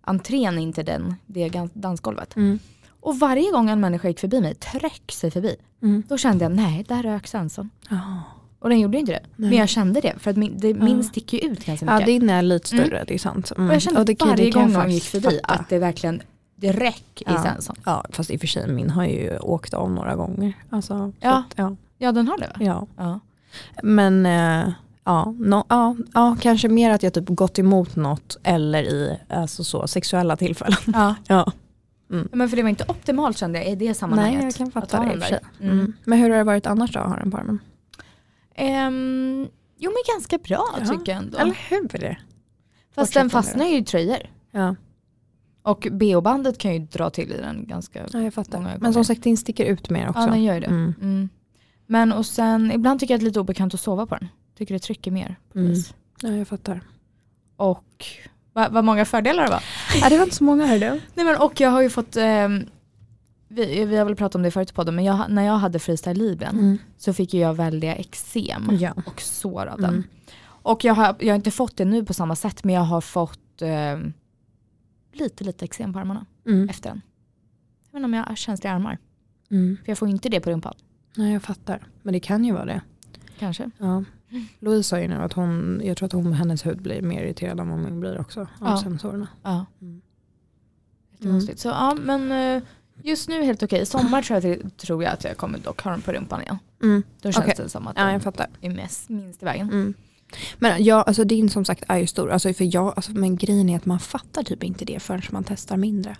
[0.00, 2.37] entrén in till den, det dansgolvet.
[2.37, 2.58] Mm.
[3.00, 6.02] Och varje gång en människa gick förbi mig, tryck sig förbi, Mm.
[6.08, 7.70] då kände jag nej, där rök Svensson.
[7.88, 8.22] Ja.
[8.62, 9.21] Och den gjorde inte det.
[9.37, 9.50] Nej.
[9.50, 11.02] Men jag kände det, för att min, det, min Ja.
[11.02, 12.07] sticker ju ut ganska ja, mycket.
[12.07, 13.52] din är lite större, det är sant.
[13.57, 13.69] Mm.
[13.69, 15.54] och jag kände det kan- det varje jag gång någon gick förbi fatta.
[15.54, 16.23] att det verkligen,
[16.57, 17.42] det räck i Ja.
[17.42, 17.76] Svensson.
[17.85, 20.52] Ja, fast i och för sig min har ju åkt av några gånger.
[20.71, 21.31] Alltså, så Ja.
[21.38, 22.64] Att, ja, Ja den har det va?
[22.64, 22.87] ja.
[22.97, 23.21] Ja.
[23.83, 24.73] Men eh,
[25.04, 29.64] ja, no, ja, ja, kanske mer att jag typ gått emot något eller i alltså
[29.64, 30.78] så, sexuella tillfällen.
[30.87, 31.14] ja.
[31.28, 31.52] Ja.
[32.33, 34.35] Men för det var inte optimalt kände jag i det sammanhanget.
[34.38, 35.40] Nej, jag kan att fatta ha det i den och för sig.
[35.61, 35.73] Mm.
[35.78, 35.92] Mm.
[36.04, 37.59] Men hur har det varit annars då, har en parmen?
[38.54, 40.87] Ehm, jo men ganska bra Ja.
[40.87, 41.38] tycker jag ändå.
[41.38, 42.21] Eller hur?
[42.94, 44.18] Fast den fastnar ju i tröjor.
[44.50, 44.76] Ja,
[45.62, 48.59] Och bh-bandet kan ju dra till i den ganska ja jag fattar.
[48.59, 48.92] Många Men gånger.
[48.92, 50.21] som sagt din sticker ut mer också.
[50.21, 50.66] Ja den gör ju det.
[50.66, 50.94] Mm.
[51.00, 51.28] Mm.
[51.87, 54.28] Men och sen, ibland tycker jag att det är lite obekant att sova på den.
[54.59, 55.37] Tycker det trycker mer.
[55.54, 55.75] Mm.
[56.23, 56.80] Ja, jag fattar.
[57.56, 58.04] Och
[58.52, 59.62] vad, vad många fördelar det var.
[60.00, 61.00] Ja, det var inte så många här du.
[61.14, 62.66] Nej, men, och jag har ju fått, ehm,
[63.52, 65.78] vi, vi har väl pratat om det förut i podden, men jag, när jag hade
[65.78, 66.78] freestyle libren Mm.
[66.97, 68.92] så fick jag väldiga eksem Ja.
[69.06, 69.90] och sår av den.
[69.94, 70.04] Mm.
[70.44, 73.00] Och jag har, jag har inte fått det nu på samma sätt men jag har
[73.00, 74.12] fått ehm,
[75.12, 76.68] lite lite eksem på armarna Mm.
[76.68, 77.00] efter den.
[77.85, 78.99] Jag vet inte om jag har känsliga armar.
[79.50, 79.76] Mm.
[79.85, 80.75] För jag får inte det på rumpan.
[81.16, 81.87] Nej jag fattar.
[82.02, 82.80] Men det kan ju vara det.
[83.38, 83.71] Kanske.
[83.78, 84.04] Ja.
[84.59, 87.61] Louise sa ju nu att hon, jag tror att hon, hennes hud blir mer irriterad
[87.61, 88.40] än vad min blir också.
[88.40, 88.76] Av Ja.
[88.82, 89.28] sensorerna.
[89.42, 89.66] Ja.
[89.80, 90.02] Mm.
[91.12, 91.59] Jättekonstigt.
[91.61, 92.62] Så ja men eh,
[93.04, 93.87] just nu helt okej.
[93.87, 96.59] Sommar tror jag, tror jag att jag kommer dock ha den på rumpan igen.
[96.82, 97.02] Mm.
[97.23, 97.54] Då känns Okej.
[97.56, 98.47] det som att Ja jag fattar.
[98.61, 99.68] är mest, minst i vägen.
[99.71, 99.94] Mm.
[100.59, 102.30] Men ja, alltså din som sagt är ju stor.
[102.30, 105.44] Alltså för jag, alltså, men grejen är att man fattar typ inte det förrän man
[105.44, 106.16] testar mindre.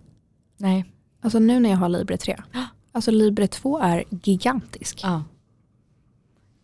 [0.57, 0.85] Nej.
[1.21, 2.43] Alltså nu när jag har Libre 3.
[2.95, 5.01] Alltså Libre 2 är gigantisk.
[5.03, 5.25] Ja.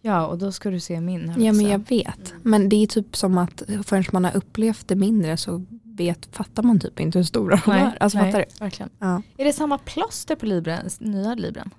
[0.02, 1.62] Ja och då ska du se min här Ja också.
[1.62, 2.34] men jag vet.
[2.42, 5.64] Men det är typ som att förrän man har upplevt det mindre så
[5.98, 7.96] vet, fattar man typ inte hur stora de Nej, är.
[8.00, 8.64] Alltså nej, fattar du?
[8.64, 8.90] verkligen.
[8.98, 9.22] Ja.
[9.36, 11.70] Är det samma plåster på libren, nya libren?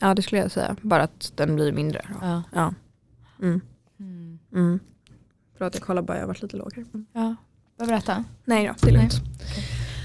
[0.00, 0.76] ja det skulle jag säga.
[0.82, 2.04] Bara att den blir mindre.
[2.08, 2.26] då.
[2.26, 2.42] Ja.
[2.52, 2.74] Ja.
[3.42, 3.60] Mm.
[4.00, 4.38] Mm.
[4.54, 4.80] Mm.
[5.58, 6.78] Förlåt jag kollar bara, jag har varit lite låg.
[6.78, 7.06] Mm.
[7.12, 7.36] ja.
[7.76, 8.24] Vad berätta?
[8.44, 9.14] Nej då, det är lugnt.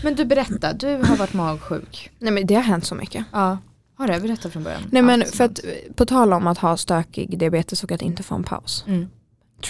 [0.03, 2.11] Men du berätta, du har varit magsjuk.
[2.19, 3.25] Nej men det har hänt så mycket.
[3.31, 3.57] Ja.
[3.95, 4.19] Har det?
[4.19, 4.81] Berätta från början.
[4.91, 5.59] Nej men för att
[5.95, 8.83] på tal om att ha stökig diabetes och att inte få en paus.
[8.87, 9.07] Mm.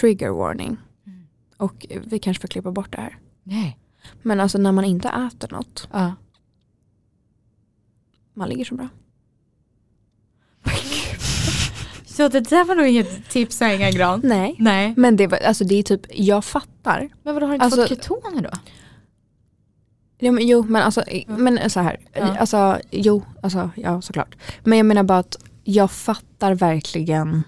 [0.00, 0.76] Trigger warning.
[1.06, 1.26] Mm.
[1.56, 3.18] Och vi kanske får klippa bort det här.
[3.42, 3.78] Nej.
[4.22, 6.14] Men alltså när man inte äter något, Ja.
[8.34, 8.88] man ligger så bra.
[12.06, 14.20] Så det där var nog inget tips Inga Gran.
[14.24, 14.56] Nej.
[14.58, 14.94] Nej.
[14.96, 17.08] Men det, var, alltså det är typ, jag fattar.
[17.22, 18.50] Men vadå har du inte Alltså- fått ketoner då?
[20.18, 22.00] Ja, men, jo men alltså, men så här.
[22.12, 22.36] Ja.
[22.38, 24.36] Alltså, jo, alltså, ja såklart.
[24.64, 27.42] Men jag menar bara att jag fattar verkligen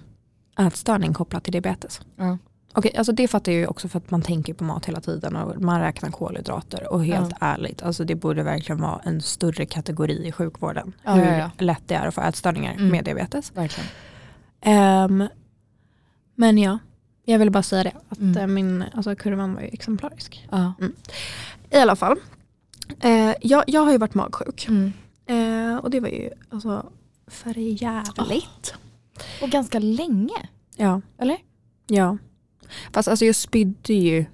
[0.59, 2.01] ätstörning kopplat till diabetes.
[2.15, 2.37] Ja.
[2.77, 5.35] Okej, alltså det fattar jag ju också för att man tänker på mat hela tiden
[5.35, 6.93] och man räknar kolhydrater.
[6.93, 10.93] Och helt ärligt, alltså det borde verkligen vara en större kategori i sjukvården.
[11.03, 11.51] Ja, hur ja, ja.
[11.65, 12.87] lätt det är att få ätstörningar Mm.
[12.87, 13.51] med diabetes.
[13.55, 13.89] Verkligen.
[14.61, 15.27] Ehm,
[16.35, 16.79] men ja,
[17.25, 17.93] jag vill bara säga det.
[18.09, 18.37] Att Mm.
[18.37, 20.47] eh, min alltså, kurvan var ju exemplarisk.
[20.51, 20.73] Ja.
[21.71, 22.17] I alla fall.
[22.99, 24.67] Eh, jag, jag har ju varit magsjuk.
[24.67, 24.93] Mm.
[25.25, 26.89] Eh, och det var ju alltså
[27.27, 28.73] för jävligt.
[29.41, 30.49] Och ganska länge.
[30.75, 31.01] Ja.
[31.17, 31.37] Eller?
[31.87, 32.17] ja.
[32.93, 34.25] Fast alltså jag spydde ju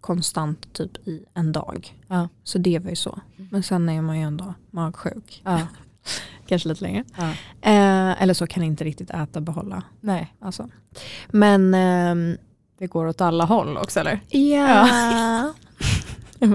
[0.00, 1.94] konstant typ i en dag.
[2.08, 2.28] Ja.
[2.44, 3.20] Så det var ju så.
[3.50, 5.42] Men sen är man ju ändå magsjuk.
[5.44, 5.60] Ja.
[6.46, 7.04] Kanske lite längre.
[7.16, 7.30] ja.
[7.70, 9.82] Eh, eller så kan jag inte riktigt äta och behålla.
[10.00, 10.34] Nej.
[10.40, 10.68] Alltså.
[11.28, 12.36] Men ehm,
[12.78, 14.20] Det går åt alla håll också eller?
[14.28, 15.52] ja.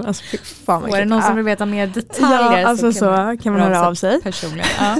[0.06, 1.34] Alltså, fan är det någon som Ah.
[1.34, 4.22] vill veta mer detaljer Ja, alltså så, kan man höra av sig.
[4.22, 4.66] personligen.
[4.80, 4.96] Ja.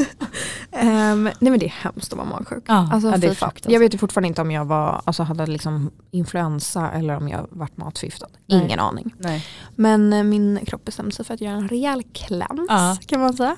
[0.78, 2.64] Ehm, nej men det är hemskt att vara magsjuk.
[2.66, 3.72] Ja, Alltså, ja, det är fruktansvärt.
[3.72, 7.46] Jag vet ju fortfarande inte om jag var, alltså, hade liksom influensa eller om jag
[7.50, 8.26] varit matförgiftad.
[8.46, 8.64] Nej.
[8.64, 9.14] Ingen aning.
[9.18, 9.46] Nej.
[9.76, 12.96] Men eh, min kropp bestämde sig för att göra en rejäl cleanse Ja.
[13.06, 13.56] kan man säga.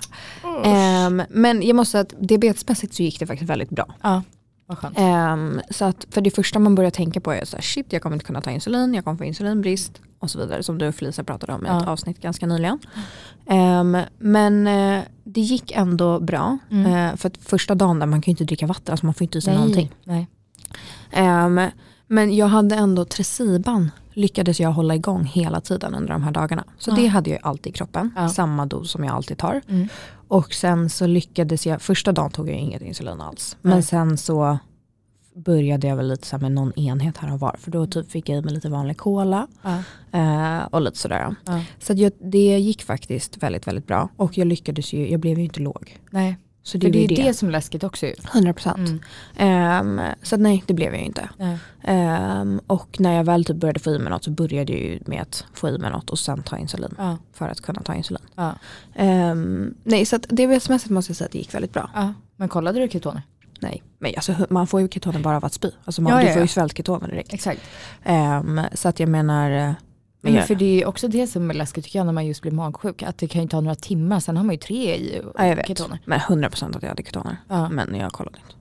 [0.64, 3.86] Ehm, men jag måste säga att diabetesmässigt så gick det faktiskt väldigt bra.
[4.02, 4.22] Ja,
[4.96, 8.02] Ehm, så att för det första man börjar tänka på är så här, shit jag
[8.02, 10.94] kommer inte kunna ta insulin, jag kommer få insulinbrist och så vidare som du och
[10.94, 11.90] Felicia pratade om i ett Ja.
[11.90, 12.78] avsnitt ganska nyligen.
[13.46, 16.58] Ehm, men eh, det gick ändå bra.
[16.70, 16.86] Mm.
[17.10, 19.22] Eh, för att första dagen där man kan ju inte dricka vatten, alltså man får
[19.24, 19.90] inte i sig någonting.
[20.04, 20.28] Nej.
[21.10, 21.60] Ehm,
[22.06, 26.64] men jag hade ändå Tresiban lyckades jag hålla igång hela tiden under de här dagarna.
[26.78, 26.94] Så Ja.
[26.94, 28.28] det hade jag alltid i kroppen, Ja.
[28.28, 29.60] samma dos som jag alltid tar.
[29.68, 29.88] Mm.
[30.28, 33.56] Och sen så lyckades jag, första dagen tog jag inget insulin alls.
[33.62, 33.74] Nej.
[33.74, 34.58] Men sen så
[35.36, 37.56] började jag väl lite så med någon enhet här och var.
[37.58, 39.78] För då typ fick jag i mig lite vanlig cola Ja.
[40.18, 41.34] eh, och lite sådär.
[41.46, 41.60] Ja.
[41.78, 44.08] Så jag, det gick faktiskt väldigt, väldigt bra.
[44.16, 45.98] Och jag lyckades ju, jag blev ju inte låg.
[46.10, 46.36] Nej.
[46.66, 47.34] Så det För det är ju det, det.
[47.34, 48.14] som är läskigt också ju.
[48.32, 48.88] 100 procent.
[48.88, 49.00] Mm.
[49.36, 51.28] Ehm, så att nej, det blev jag ju inte.
[51.82, 54.98] Ehm, och när jag väl typ började få i mig något så började jag ju
[55.06, 56.94] med att få i mig något och sen ta insulin.
[56.98, 57.16] Ja.
[57.32, 58.22] För att kunna ta insulin.
[58.34, 58.54] Ja.
[58.94, 61.90] Ehm, nej, så att DBS-mässigt måste jag säga att det gick väldigt bra.
[61.94, 62.14] Ja.
[62.36, 63.22] Men kollade du ketoner?
[63.60, 65.70] Nej, men alltså, man får ju ketoner bara av att spy.
[65.84, 67.32] Alltså man, Ja, du får ju svältketoner direkt.
[67.32, 67.60] Exakt.
[68.74, 69.72] Så att jag menar, eh,
[70.32, 72.52] men för det är också det som är läskigt tycker jag när man just blir
[72.52, 73.02] magsjuk.
[73.02, 75.56] Att det kan ju ta några timmar, sen har man ju tre i ja, jag
[75.56, 75.66] vet.
[75.68, 75.98] ketoner.
[76.04, 77.36] Men 100% att jag hade ketoner.
[77.48, 77.68] Ja.
[77.68, 78.54] Men jag kollade inte.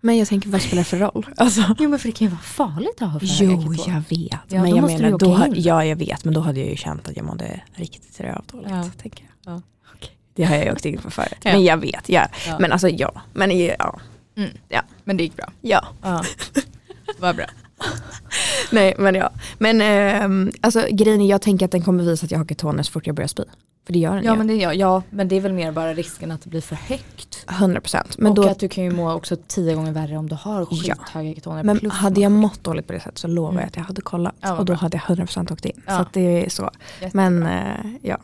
[0.00, 1.26] Men jag tänker, vad spelar det för roll?
[1.36, 4.30] Alltså, Jo men för det kan ju vara farligt att ha för jo, jag vet.
[4.30, 5.62] Ja, men då jag måste menar, du då, in.
[5.62, 6.24] ja, jag vet.
[6.24, 8.70] Men då hade jag ju känt att jag mådde riktigt rövdåligt.
[8.70, 8.90] Ja.
[9.02, 9.54] Tänker jag.
[9.54, 9.62] Ja,
[9.94, 10.10] okej.
[10.34, 11.38] Det har jag ju åkt in på förut.
[11.42, 11.52] Ja.
[11.52, 12.26] Men jag vet, ja.
[12.46, 12.56] Ja.
[12.60, 13.22] Men alltså ja.
[13.32, 14.00] Men ja.
[14.36, 14.50] Mm.
[14.68, 14.82] Ja.
[15.04, 15.46] Men det gick bra.
[15.60, 15.88] ja.
[16.02, 16.24] Ja.
[17.18, 17.46] Vad bra.
[18.72, 19.30] Nej men ja.
[19.58, 22.82] Men ehm, alltså grejen är, jag tänker att den kommer visa att jag har ketoner
[22.82, 23.42] så fort jag börjar spy.
[23.86, 24.38] För det gör den Ja ju.
[24.38, 26.76] men, det, ja, ja men det är väl mer bara risken att det blir för
[26.76, 27.44] högt.
[27.46, 28.04] 100%.
[28.18, 30.60] Men, och då, att du kan ju må också tio gånger värre om du har
[30.60, 30.66] Ja.
[30.96, 31.62] skithöga ketoner.
[31.62, 33.60] men plus hade jag mått dåligt på det sättet så lovar Mm.
[33.60, 34.34] jag att jag hade kollat.
[34.40, 34.76] Ja, och då bra.
[34.76, 35.82] hade jag 100% åkt in.
[35.86, 35.98] Ja.
[35.98, 36.70] Så det är så.
[37.00, 37.30] Jättebra.
[37.30, 38.18] Men eh, ja.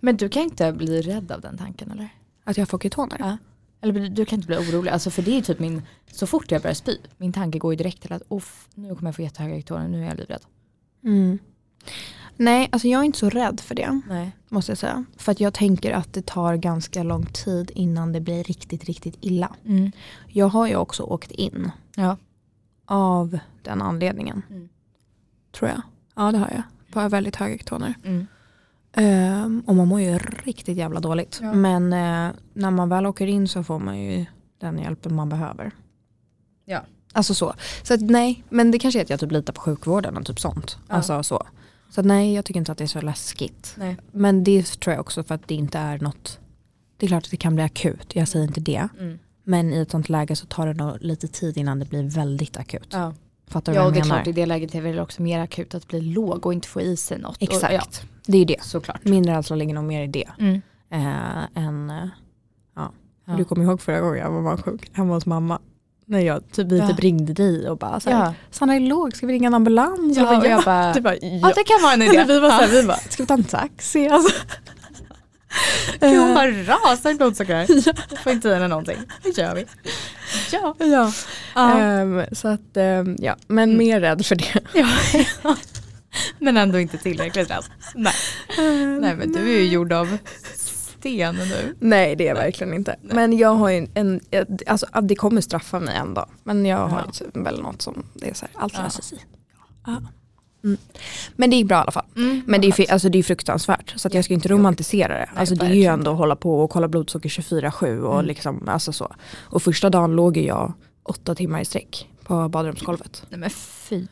[0.00, 2.08] Men du kan inte bli rädd av den tanken eller?
[2.44, 3.16] Att jag får ketoner.
[3.18, 3.36] Ja.
[3.84, 6.62] Eller du kan inte bli orolig, alltså för det är typ min, så fort jag
[6.62, 9.56] börjar spy, min tanke går ju direkt till att Off, nu kommer jag få jättehöga
[9.56, 10.42] ketoner, nu är jag livrädd.
[11.04, 11.38] Mm.
[12.36, 14.00] Nej, alltså jag är inte så rädd för det.
[14.08, 14.32] Nej.
[14.48, 15.04] Måste jag säga.
[15.16, 19.16] För att jag tänker att det tar ganska lång tid innan det blir riktigt, riktigt
[19.20, 19.54] illa.
[19.66, 19.92] Mm.
[20.28, 22.16] Jag har ju också åkt in Ja.
[22.84, 24.42] av den anledningen.
[24.50, 24.68] Mm.
[25.52, 25.82] Tror jag.
[26.16, 26.62] Ja det har jag.
[26.92, 27.94] På väldigt höga ketoner.
[28.04, 28.26] Mm.
[28.92, 31.38] Ehm, och man mår ju riktigt jävla dåligt.
[31.42, 31.52] Ja.
[31.52, 34.26] Men eh, när man väl åker in så får man ju
[34.60, 35.70] den hjälpen man behöver.
[36.64, 36.80] Ja.
[37.12, 37.54] Alltså så.
[37.82, 40.40] Så att, nej, men det kanske är att jag typ litar på sjukvården och typ
[40.40, 40.76] sånt.
[40.88, 40.94] Ja.
[40.94, 41.46] Alltså så.
[41.90, 43.74] Så att, nej, jag tycker inte att det är så läskigt.
[43.78, 43.96] Nej.
[44.12, 46.38] Men det tror jag också för att det inte är något.
[46.96, 48.88] Det är klart att det kan bli akut, jag säger inte det.
[49.00, 49.18] Mm.
[49.44, 52.56] Men i ett sånt läge så tar det nog lite tid innan det blir väldigt
[52.56, 52.88] akut.
[52.90, 53.14] Ja,
[53.46, 54.22] Fattar du ja vad och det jag är menar?
[54.22, 56.80] klart i det läget är det också mer akut att bli låg och inte få
[56.80, 57.36] i sig något.
[57.40, 57.64] Exakt.
[57.64, 58.62] Och, ja, Det är ju det.
[58.62, 59.04] såklart.
[59.04, 60.28] Min rädsla ligger nog mer i det.
[60.38, 60.62] Mm.
[60.92, 62.08] Eh, än, eh,
[62.76, 62.92] ja.
[63.26, 63.32] Ja.
[63.36, 65.58] Du kommer ihåg förra gången jag var sjuk hemma hos mamma.
[66.06, 66.88] När jag typ, vi Ja.
[66.88, 68.34] typ ringde dig och bara så här, Ja.
[68.50, 70.16] Sanna är låg, ska vi ringa en ambulans?
[70.16, 71.52] Ja, bara, och jag bara, Du bara, ja ja.
[71.56, 72.24] det kan vara en idé.
[72.28, 72.80] Vi var så här, Ja.
[72.80, 74.08] vi bara, ska vi ta en taxi?
[74.08, 74.34] Alltså.
[76.00, 77.66] Gud, hon bara rasar blodsocker.
[77.86, 78.16] Ja.
[78.22, 78.96] Får inte i henne någonting.
[79.22, 79.64] Det gör vi.
[80.52, 80.74] Ja.
[80.78, 81.12] ja.
[81.54, 81.78] Ja.
[81.78, 83.78] Ehm, så att, ehm, ja, men Mm.
[83.78, 84.60] mer rädd för det.
[84.74, 84.86] ja.
[86.42, 87.64] Men ändå inte tillräckligt rädd.
[87.94, 88.12] Nej.
[89.00, 90.18] Nej men du är ju gjord av
[90.56, 91.76] sten nu.
[91.80, 92.96] Nej det är jag verkligen inte.
[93.02, 96.28] Men jag har ju en, en alltså det kommer straffa mig en dag.
[96.44, 97.26] Men jag har Ja.
[97.34, 98.82] ju väl något som det är så här, allt Ja.
[98.82, 99.18] löser sig.
[99.86, 100.02] Ja.
[100.64, 100.76] Mm.
[101.36, 102.06] Men det gick bra i alla fall.
[102.16, 102.42] Mm.
[102.46, 103.92] Men det är, alltså, det är fruktansvärt.
[103.96, 105.28] Så jag ska inte romantisera det.
[105.34, 108.26] Alltså, det är ju ändå att hålla på och kolla blodsocker 24-7 och Mm.
[108.26, 109.14] liksom, alltså så.
[109.40, 113.26] Och första dagen låg jag åtta timmar i sträck på badrumsgolvet.
[113.28, 114.06] Nej men fy.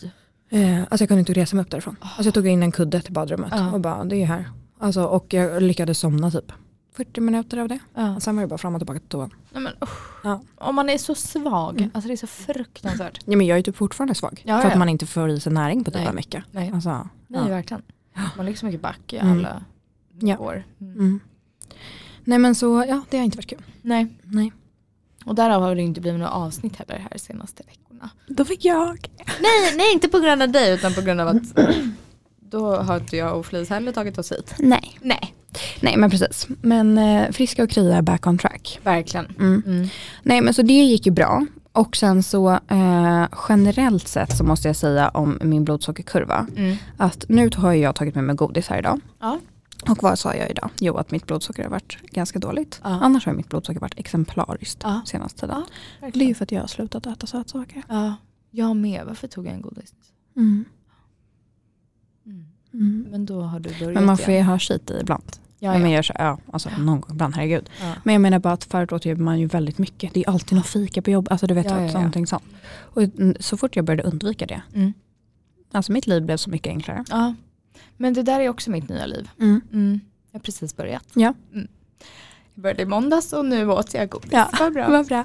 [0.52, 1.96] Eh, alltså jag kunde inte resa mig upp därifrån.
[2.00, 3.72] Alltså jag tog in en kudde till badrummet Ja.
[3.72, 4.50] och bara det är här.
[4.78, 6.52] Alltså, och jag lyckades somna typ
[6.92, 7.78] 40 minuter av det.
[7.94, 8.20] Ja.
[8.20, 9.34] Sen var det bara fram och tillbaka till toan.
[9.50, 10.24] Nej, men, usch.
[10.24, 10.42] Ja.
[10.56, 11.90] Om man är så svag, Mm.
[11.94, 13.18] alltså det är så fruktansvärt.
[13.24, 14.42] Ja, men jag är typ fortfarande svag.
[14.44, 16.08] Ja, för att man inte får i sig näring på typ Nej.
[16.08, 16.44] en vecka.
[16.50, 17.82] Nej, Alltså, nej verkligen.
[18.36, 19.32] Man ligger så mycket back i Mm.
[19.38, 19.62] alla
[20.20, 20.38] Ja.
[20.38, 20.64] år.
[20.80, 20.92] Mm.
[20.98, 21.20] Mm.
[22.24, 23.62] Nej men så, ja det har inte varit kul.
[23.82, 24.52] Nej, Nej.
[25.24, 28.10] Och därav har det inte blivit några avsnitt heller här de senaste veckorna.
[28.26, 29.08] Då fick jag.
[29.26, 31.42] Nej, nej inte på grund av dig utan på grund av att
[32.50, 34.54] då har inte jag och Felice heller tagit oss hit.
[34.58, 34.98] Nej.
[35.00, 35.34] Nej,
[35.80, 36.46] Nej men precis.
[36.62, 38.80] Men eh, friska och krya är back on track.
[38.82, 39.26] verkligen.
[39.38, 39.62] Mm.
[39.66, 39.88] Mm.
[40.22, 41.46] Nej men så det gick ju bra.
[41.72, 46.46] Och sen så eh, generellt sett så måste jag säga om min blodsockerkurva.
[46.56, 46.76] Mm.
[46.96, 49.00] Att nu har jag tagit med mig godis här idag.
[49.20, 49.38] Ja.
[49.88, 50.70] Och vad sa jag idag?
[50.80, 52.80] Jo att mitt blodsocker har varit ganska dåligt.
[52.84, 52.88] Ja.
[52.90, 55.00] Annars har mitt blodsocker varit exemplariskt Ja.
[55.06, 55.62] senaste tiden.
[56.00, 57.82] Ja, Det är ju för att jag har slutat äta sötsaker.
[57.88, 58.14] Ja,
[58.50, 59.06] jag med.
[59.06, 59.92] Varför tog jag en godis?
[60.36, 60.64] Mm.
[62.26, 62.44] Mm.
[62.74, 63.06] Mm.
[63.10, 65.22] Men då har du börjat Men man får ju ha skit i ibland.
[65.58, 65.96] Ja, Ja, men ja.
[66.08, 67.70] jag ja, alltså någon gång ibland, herregud.
[67.80, 67.94] Ja.
[68.04, 70.14] Men jag menar bara att förut åt man ju väldigt mycket.
[70.14, 72.42] Det är alltid någon fika på jobb, alltså du vet Ja, ja, någonting sånt.
[72.78, 73.02] Och
[73.40, 74.92] så fort jag började undvika det, Mm.
[75.72, 77.04] alltså mitt liv blev så mycket enklare.
[77.10, 77.34] ja.
[78.00, 79.28] Men det där är också mitt nya liv.
[79.40, 79.60] Mm.
[79.72, 80.00] Mm.
[80.30, 81.04] Jag har precis börjat.
[81.14, 81.34] Ja.
[81.52, 81.68] Mm.
[82.54, 84.30] Jag började i måndags och nu åt jag godis.
[84.32, 84.88] Ja, Vad bra.
[84.88, 85.24] Vad bra.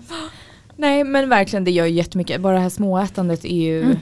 [0.76, 2.42] Nej men verkligen det gör ju jättemycket.
[2.42, 3.84] Bara det här småätandet är ju.
[3.84, 3.98] Mm.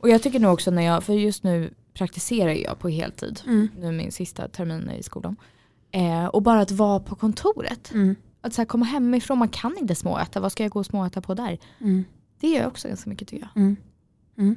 [0.00, 3.40] Och jag tycker nog också när jag, för just nu praktiserar jag på heltid.
[3.46, 3.68] Mm.
[3.78, 5.36] Nu min sista termin i skolan.
[5.90, 7.92] Eh, och bara att vara på kontoret.
[7.94, 8.16] Mm.
[8.40, 10.40] Att så här komma hemifrån, man kan inte småäta.
[10.40, 11.58] Vad ska jag gå och småäta på där?
[11.80, 12.04] Mm.
[12.40, 13.62] Det gör också ganska mycket tycker jag.
[13.62, 13.76] Mm.
[14.38, 14.56] Mm.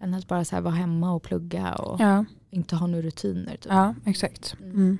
[0.00, 3.52] Än att bara så här vara hemma och plugga och Ja, inte ha några rutiner.
[3.52, 3.66] Typ.
[3.68, 4.54] ja, exakt.
[4.60, 4.70] Mm.
[4.76, 4.98] Mm.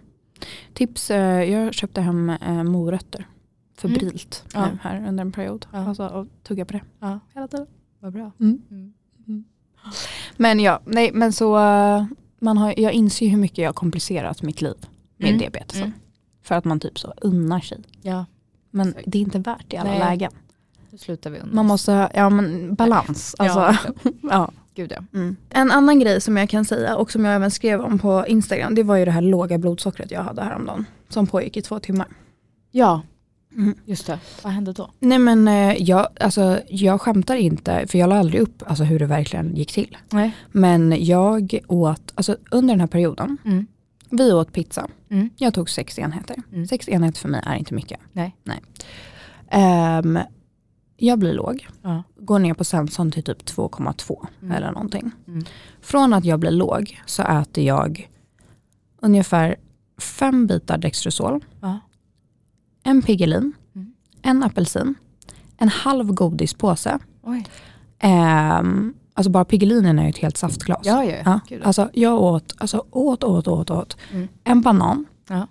[0.75, 3.27] Tips, eh, jag köpte hem eh, morötter.
[3.79, 4.71] Febrilt Mm.
[4.71, 5.67] Nu här under en period.
[5.73, 5.79] Ja.
[5.79, 7.21] Alltså, och tugga på det Ja.
[7.35, 7.67] hela tiden.
[8.01, 8.31] Vad bra.
[8.41, 8.63] Mm.
[8.71, 8.93] Mm.
[10.37, 12.05] Men ja, nej men så eh,
[12.39, 14.75] man har, jag inser hur mycket jag har komplicerat mitt liv
[15.17, 15.39] med Mm.
[15.39, 15.77] diabetes.
[15.77, 15.93] Mm.
[16.43, 17.83] För att man typ så unnar sig.
[18.03, 18.27] Ja,
[18.71, 19.05] Men Exakt.
[19.09, 19.99] det är inte värt i alla Nej.
[19.99, 20.33] lägen.
[20.91, 21.55] nu slutar vi under.
[21.55, 23.35] Man måste, ja men balans.
[23.39, 23.59] Alltså,
[24.05, 24.51] Ja, ja.
[24.75, 25.05] Gud ja.
[25.19, 25.37] Mm.
[25.51, 28.75] En annan grej som jag kan säga och som jag även skrev om på Instagram
[28.75, 30.85] det var ju det här låga blodsockret jag hade häromdagen.
[31.09, 32.07] Som pågick i två timmar.
[32.71, 33.03] Ja,
[33.57, 33.75] Mm.
[33.85, 34.19] just det.
[34.43, 34.91] Vad hände då?
[34.99, 38.99] Nej men eh, jag, alltså, jag skämtar inte för jag la aldrig upp alltså, hur
[38.99, 39.97] det verkligen gick till.
[40.11, 40.37] Nej.
[40.53, 43.67] Men jag åt, alltså under den här perioden, Mm.
[44.11, 44.89] vi åt pizza.
[45.11, 45.31] Mm.
[45.37, 46.37] Jag tog sex enheter.
[46.53, 46.67] Mm.
[46.67, 48.01] Sex enheter för mig är inte mycket.
[48.13, 48.37] Nej.
[48.45, 48.61] Nej.
[49.51, 50.19] Ehm,
[50.97, 52.03] jag blir låg, Ja.
[52.17, 54.57] går ner på sensorn till typ 2,2 Mm.
[54.57, 55.11] eller någonting.
[55.29, 55.45] Mm.
[55.81, 58.11] Från att jag blir låg så äter jag
[59.01, 59.57] ungefär
[59.99, 61.81] fem bitar Dextrosol, Ja.
[62.83, 63.95] en Piggelin, Mm.
[64.23, 64.95] en apelsin,
[65.57, 66.99] en halv godispåse.
[67.23, 67.47] Oj.
[67.99, 70.81] Ehm, alltså bara Piggelinen är ju ett helt saftglas.
[70.85, 71.17] Ja, ja.
[71.25, 71.63] Ja, Gud.
[71.63, 73.97] alltså jag åt, alltså åt, åt, åt, åt.
[74.13, 74.29] Mm.
[74.45, 75.07] En banan.
[75.29, 75.47] Ja.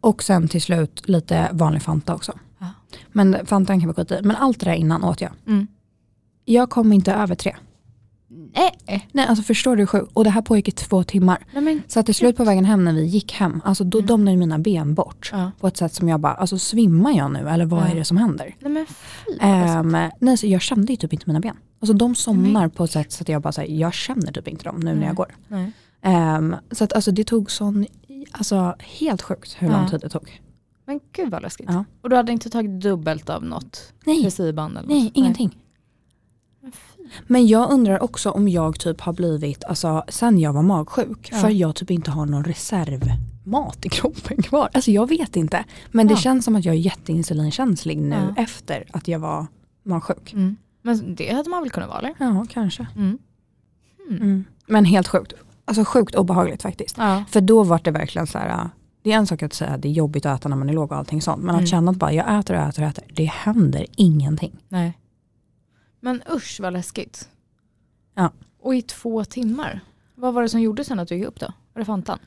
[0.00, 2.32] Och sen till slut lite vanlig Fanta också.
[3.16, 4.22] Men Fantan kan vi skita i.
[4.22, 5.30] Men allt det där innan åt jag.
[5.46, 5.66] Mm.
[6.44, 7.56] Jag kom inte över tre.
[8.54, 9.08] Nej.
[9.12, 10.10] Nej, alltså förstår du sjukt?
[10.12, 11.46] Och det här pågick i två timmar.
[11.52, 11.82] Nej men.
[11.88, 14.06] Så att till slut på vägen hem när vi gick hem, alltså då Mm.
[14.06, 15.30] domnade mina ben bort.
[15.32, 15.50] Ja.
[15.60, 17.86] På ett sätt som jag bara, alltså svimmar jag nu eller vad Ja.
[17.88, 18.54] är det som händer?
[18.60, 19.30] Nej men fy.
[19.98, 21.56] Um, nej, så jag kände ju typ inte mina ben.
[21.80, 24.64] Alltså de somnar på ett sätt så att jag bara säger, jag känner typ inte
[24.64, 25.06] dem nu när Nej.
[25.06, 25.34] jag går.
[25.48, 25.72] Nej.
[26.02, 27.86] Ehm, så att alltså det tog sån,
[28.32, 29.78] alltså helt sjukt hur Ja.
[29.80, 30.40] lång tid det tog.
[30.86, 31.66] Men gud vad läskigt.
[31.70, 31.84] Ja.
[32.02, 33.92] Och du hade inte tagit dubbelt av något?
[34.04, 34.52] Nej, eller
[34.88, 35.12] nej något?
[35.14, 35.58] ingenting.
[37.26, 41.38] Men jag undrar också om jag typ har blivit, alltså sen jag var magsjuk, Ja.
[41.38, 44.68] för jag typ inte har någon reservmat i kroppen kvar.
[44.72, 45.64] Alltså jag vet inte.
[45.92, 46.18] Men det Ja.
[46.18, 48.42] känns som att jag är jätteinsulinkänslig nu Ja.
[48.42, 49.46] efter att jag var
[49.82, 50.32] magsjuk.
[50.32, 50.56] Mm.
[50.82, 52.14] Men det hade man väl kunnat vara eller?
[52.18, 52.86] Ja, kanske.
[52.96, 53.18] Mm.
[54.10, 54.44] Mm.
[54.66, 55.32] Men helt sjukt.
[55.64, 56.98] Alltså sjukt obehagligt faktiskt.
[56.98, 57.24] Ja.
[57.30, 58.70] För då var det verkligen så här,
[59.06, 60.72] det är en sak att säga att det är jobbigt att äta när man är
[60.72, 61.42] låg och allting sånt.
[61.42, 61.62] Men Mm.
[61.64, 64.56] att känna att bara jag äter och äter och äter, det händer ingenting.
[64.68, 64.98] Nej.
[66.00, 67.28] Men usch vad läskigt.
[68.14, 68.30] Ja.
[68.60, 69.80] Och i två timmar.
[70.14, 71.46] Vad var det som gjorde sen att du gick upp då?
[71.72, 72.18] Var det Fantan?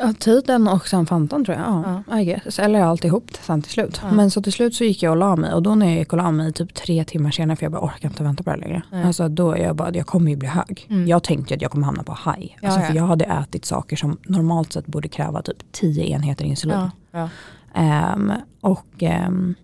[0.00, 2.02] Ja, tiden och sen Fantan tror jag.
[2.06, 2.58] Ja, I guess.
[2.58, 4.00] Eller alltihop sen till slut.
[4.02, 4.12] Ja.
[4.12, 6.12] Men så till slut så gick jag och la mig och då när jag gick
[6.12, 8.56] och la mig typ tre timmar senare för jag bara orkar inte vänta på det
[8.56, 8.82] längre.
[8.92, 9.04] Nej.
[9.04, 10.86] Alltså då är jag bara, jag kommer ju bli hög.
[10.90, 11.06] Mm.
[11.08, 12.52] Jag tänkte att jag kommer hamna på high.
[12.60, 12.86] Ja, Alltså ja.
[12.86, 16.76] för jag hade ätit saker som normalt sett borde kräva typ 10 enheter insulin.
[16.76, 16.90] Ja.
[17.10, 17.28] ja.
[17.74, 19.54] Ehm, och, ehm,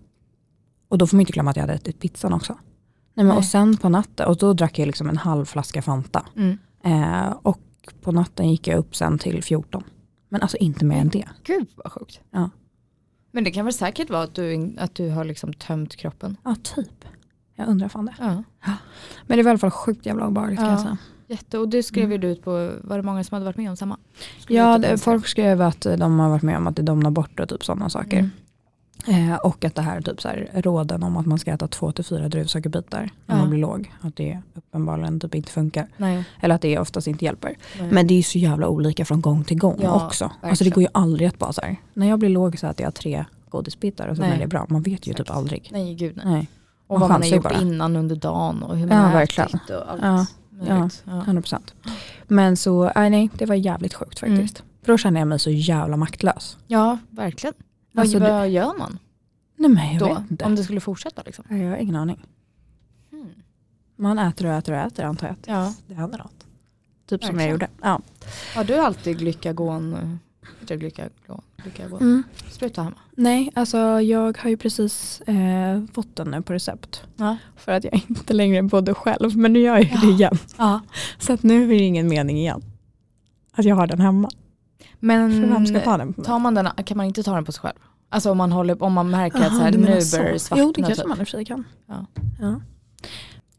[0.89, 2.53] och då får man inte glömma att jag hade ätit pizzan också.
[2.53, 3.37] Nej, men, Nej.
[3.37, 6.25] och sen på natten, och då drack jag liksom en halv flaska Fanta.
[6.35, 6.57] Mm.
[6.83, 7.59] Eh, och
[8.01, 9.83] på natten gick jag upp sen till 14.
[10.33, 11.29] Men alltså inte mer än det.
[11.43, 12.19] Gud vad sjukt.
[12.31, 12.49] Ja.
[13.31, 16.37] Men det kan väl säkert vara att du, att du har liksom tömt kroppen.
[16.43, 17.05] Ja, typ.
[17.55, 18.15] Jag undrar fan det.
[18.19, 18.43] Ja.
[19.27, 20.71] Men det var i alla fall sjukt jävla obehagligt kan Ja.
[20.73, 20.97] jag säga.
[21.27, 23.69] Jätte, och det skrev ju du ut på, var det många som hade varit med
[23.69, 23.97] om samma?
[24.39, 27.39] Skrev Ja, det, folk skrev att de har varit med om att det domnar bort
[27.39, 28.17] och typ sådana saker.
[28.19, 28.31] Mm.
[29.07, 31.91] Eh, och att det här typ så här, råden om att man ska äta två
[31.91, 33.41] till fyra druvsockerbitar när Ja.
[33.41, 33.91] man blir låg.
[34.01, 35.87] Att det uppenbarligen typ inte funkar.
[35.97, 37.55] Nej, Eller att det oftast inte hjälper.
[37.79, 37.91] nej.
[37.91, 40.31] Men det är så jävla olika från gång till gång Ja, också.
[40.41, 42.83] Alltså det går ju aldrig att bara så här, när jag blir låg så äter
[42.83, 44.31] jag tre godisbitar och Nej.
[44.31, 44.65] är det bra.
[44.69, 45.17] Man vet ju Exakt.
[45.27, 45.69] typ aldrig.
[45.71, 46.25] nej gud nej.
[46.25, 46.47] Nej,
[46.87, 47.61] Och Man vad man har gjort bara.
[47.61, 50.01] innan under dagen och hur man Ja, har ätit och allt.
[50.01, 50.25] Ja,
[50.75, 51.03] möjligt.
[51.05, 51.23] Ja.
[51.27, 51.73] 100%.
[52.27, 54.63] Men så, nej, nej det var jävligt sjukt faktiskt.
[54.85, 56.57] För då kände jag mig så jävla maktlös.
[56.67, 57.53] ja, verkligen.
[57.95, 58.99] Alltså, vad, det- vad gör man
[59.55, 60.13] Nej men jag då?
[60.13, 60.45] vet inte.
[60.45, 61.45] Om det skulle fortsätta liksom?
[61.49, 62.25] Jag har ingen aning.
[63.11, 63.29] Hmm.
[63.95, 65.73] Man äter och äter och äter antar jag Ja.
[65.87, 66.45] det händer något.
[67.05, 67.67] Typ som jag gjorde.
[67.81, 68.01] Ja.
[68.55, 70.09] Har du alltid glykagon, eh,
[70.67, 72.01] det glykagon, glykagon?
[72.01, 72.23] Mm.
[72.51, 72.95] spruta hemma?
[73.11, 77.03] Nej, alltså jag har ju precis eh, fått den nu på recept.
[77.15, 77.37] Ja.
[77.55, 79.37] För att jag inte längre bodde själv.
[79.37, 80.11] Men nu gör jag ju det Ja.
[80.13, 80.37] igen.
[80.57, 80.81] ja.
[81.17, 82.61] Så att nu är det ingen mening igen.
[83.51, 84.29] Att jag har den hemma.
[85.03, 86.13] Men vem ska ta den?
[86.13, 87.79] tar man den, kan man inte ta den på sig själv?
[88.09, 90.63] Alltså om man, håller, om man märker att så här, du nu börjar svartna.
[90.63, 91.07] Jo, det kanske typ.
[91.07, 91.63] man i och för sig kan.
[91.85, 92.05] Ja.
[92.39, 92.61] Ja.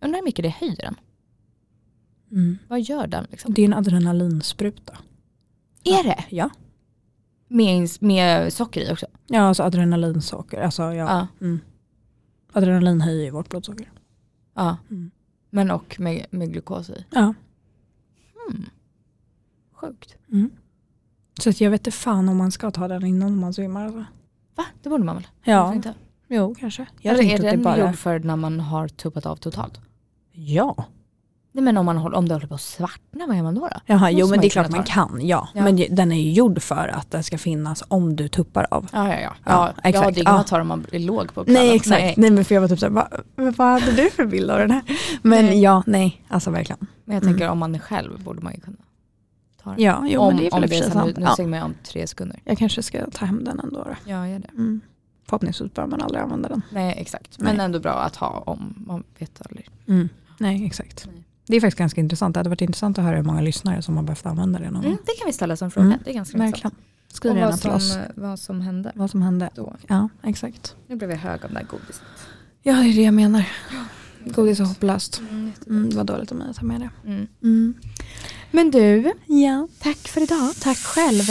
[0.01, 0.95] Undrar hur mycket det höjer den.
[2.31, 2.59] Mm.
[2.69, 3.55] Vad gör den liksom?
[3.55, 4.99] Det är en adrenalinspruta.
[5.85, 6.25] Är det?
[6.29, 6.51] Ja.
[7.49, 9.07] Med, med socker i också?
[9.27, 10.61] Ja, alltså adrenalinsocker.
[10.61, 10.93] Alltså, ja.
[10.93, 11.27] Ja.
[11.41, 11.61] Mm.
[12.53, 13.91] Adrenalin höjer ju vårt blodsocker.
[14.55, 14.77] ja.
[14.91, 15.11] Mm.
[15.51, 17.05] Men och med, med glukos i.
[17.11, 17.35] Ja.
[18.35, 18.65] Hmm.
[19.73, 20.17] Sjukt.
[20.33, 20.51] Mm.
[21.41, 23.85] Så att jag vet inte fan om man ska ta den innan man svimmar.
[23.85, 24.05] Alltså.
[24.57, 24.65] Va?
[24.83, 25.27] Det borde man väl?
[25.45, 25.95] Ja, Inte?
[26.29, 26.87] jo kanske.
[27.01, 27.79] Jag Eller är tänkte att den det bara...
[27.79, 29.81] gjord för när man har tuppat av totalt?
[30.33, 30.85] Ja.
[31.53, 33.61] Nej men om, man håller, om det håller på att svartna, vad gör man då?
[33.61, 33.77] då?
[33.87, 35.49] Jaha, jo men det är klart man kan, ja.
[35.55, 35.63] Ja.
[35.65, 38.89] Men den är ju gjord för att den ska finnas om du tuppar av.
[38.93, 39.21] Ja, ja, ja.
[39.21, 40.15] Ja, ja, ja exakt.
[40.15, 40.41] det är inget Ja.
[40.41, 41.75] att ta om man är låg på Nej kvällen.
[41.75, 42.31] exakt, nej.
[42.31, 44.83] men för jag var typ såhär, Va, vad hade du för bild av den här?
[45.23, 45.63] Men Nej.
[45.63, 46.87] ja, nej, alltså verkligen.
[47.05, 48.77] Men jag tänker om man är själv borde man ju kunna
[49.71, 49.81] den.
[49.85, 51.17] Ja, jo om, men det är väl om i och sant.
[51.17, 52.41] nu, nu Ja, man om tre sekunder.
[52.45, 53.97] jag kanske ska ta hem den ändå då.
[54.11, 54.49] Ja, gör det.
[54.49, 54.81] Mm.
[55.29, 56.63] Förhoppningsvis behöver man aldrig använda den.
[56.71, 57.39] Nej, exakt.
[57.39, 57.65] Men Nej.
[57.65, 59.69] ändå bra att ha om man vet aldrig.
[59.89, 60.09] Mm.
[60.39, 61.07] Nej, exakt.
[61.13, 61.25] Nej.
[61.47, 62.35] Det är faktiskt ganska intressant.
[62.35, 64.85] Det hade varit intressant att höra hur många lyssnare som har behövt använda det någon.
[64.85, 65.87] Mm, det kan vi ställa som fråga.
[65.87, 66.75] Mm, Det är ganska intressant.
[67.09, 69.51] Skriv Och gärna vad till som, oss vad som hände vad som hände.
[69.55, 69.77] då.
[69.87, 70.77] Ja, exakt.
[70.87, 72.03] Nu blev jag hög om det här godiset.
[72.63, 73.45] Ja, det är det jag menar.
[74.25, 75.19] Godis är hopplöst.
[75.31, 76.91] Mm, Mm, det var dåligt av mig att ta med det.
[77.11, 77.27] mm.
[77.43, 77.75] Mm.
[78.55, 80.55] Men du, Ja, tack för idag.
[80.61, 81.23] tack själv.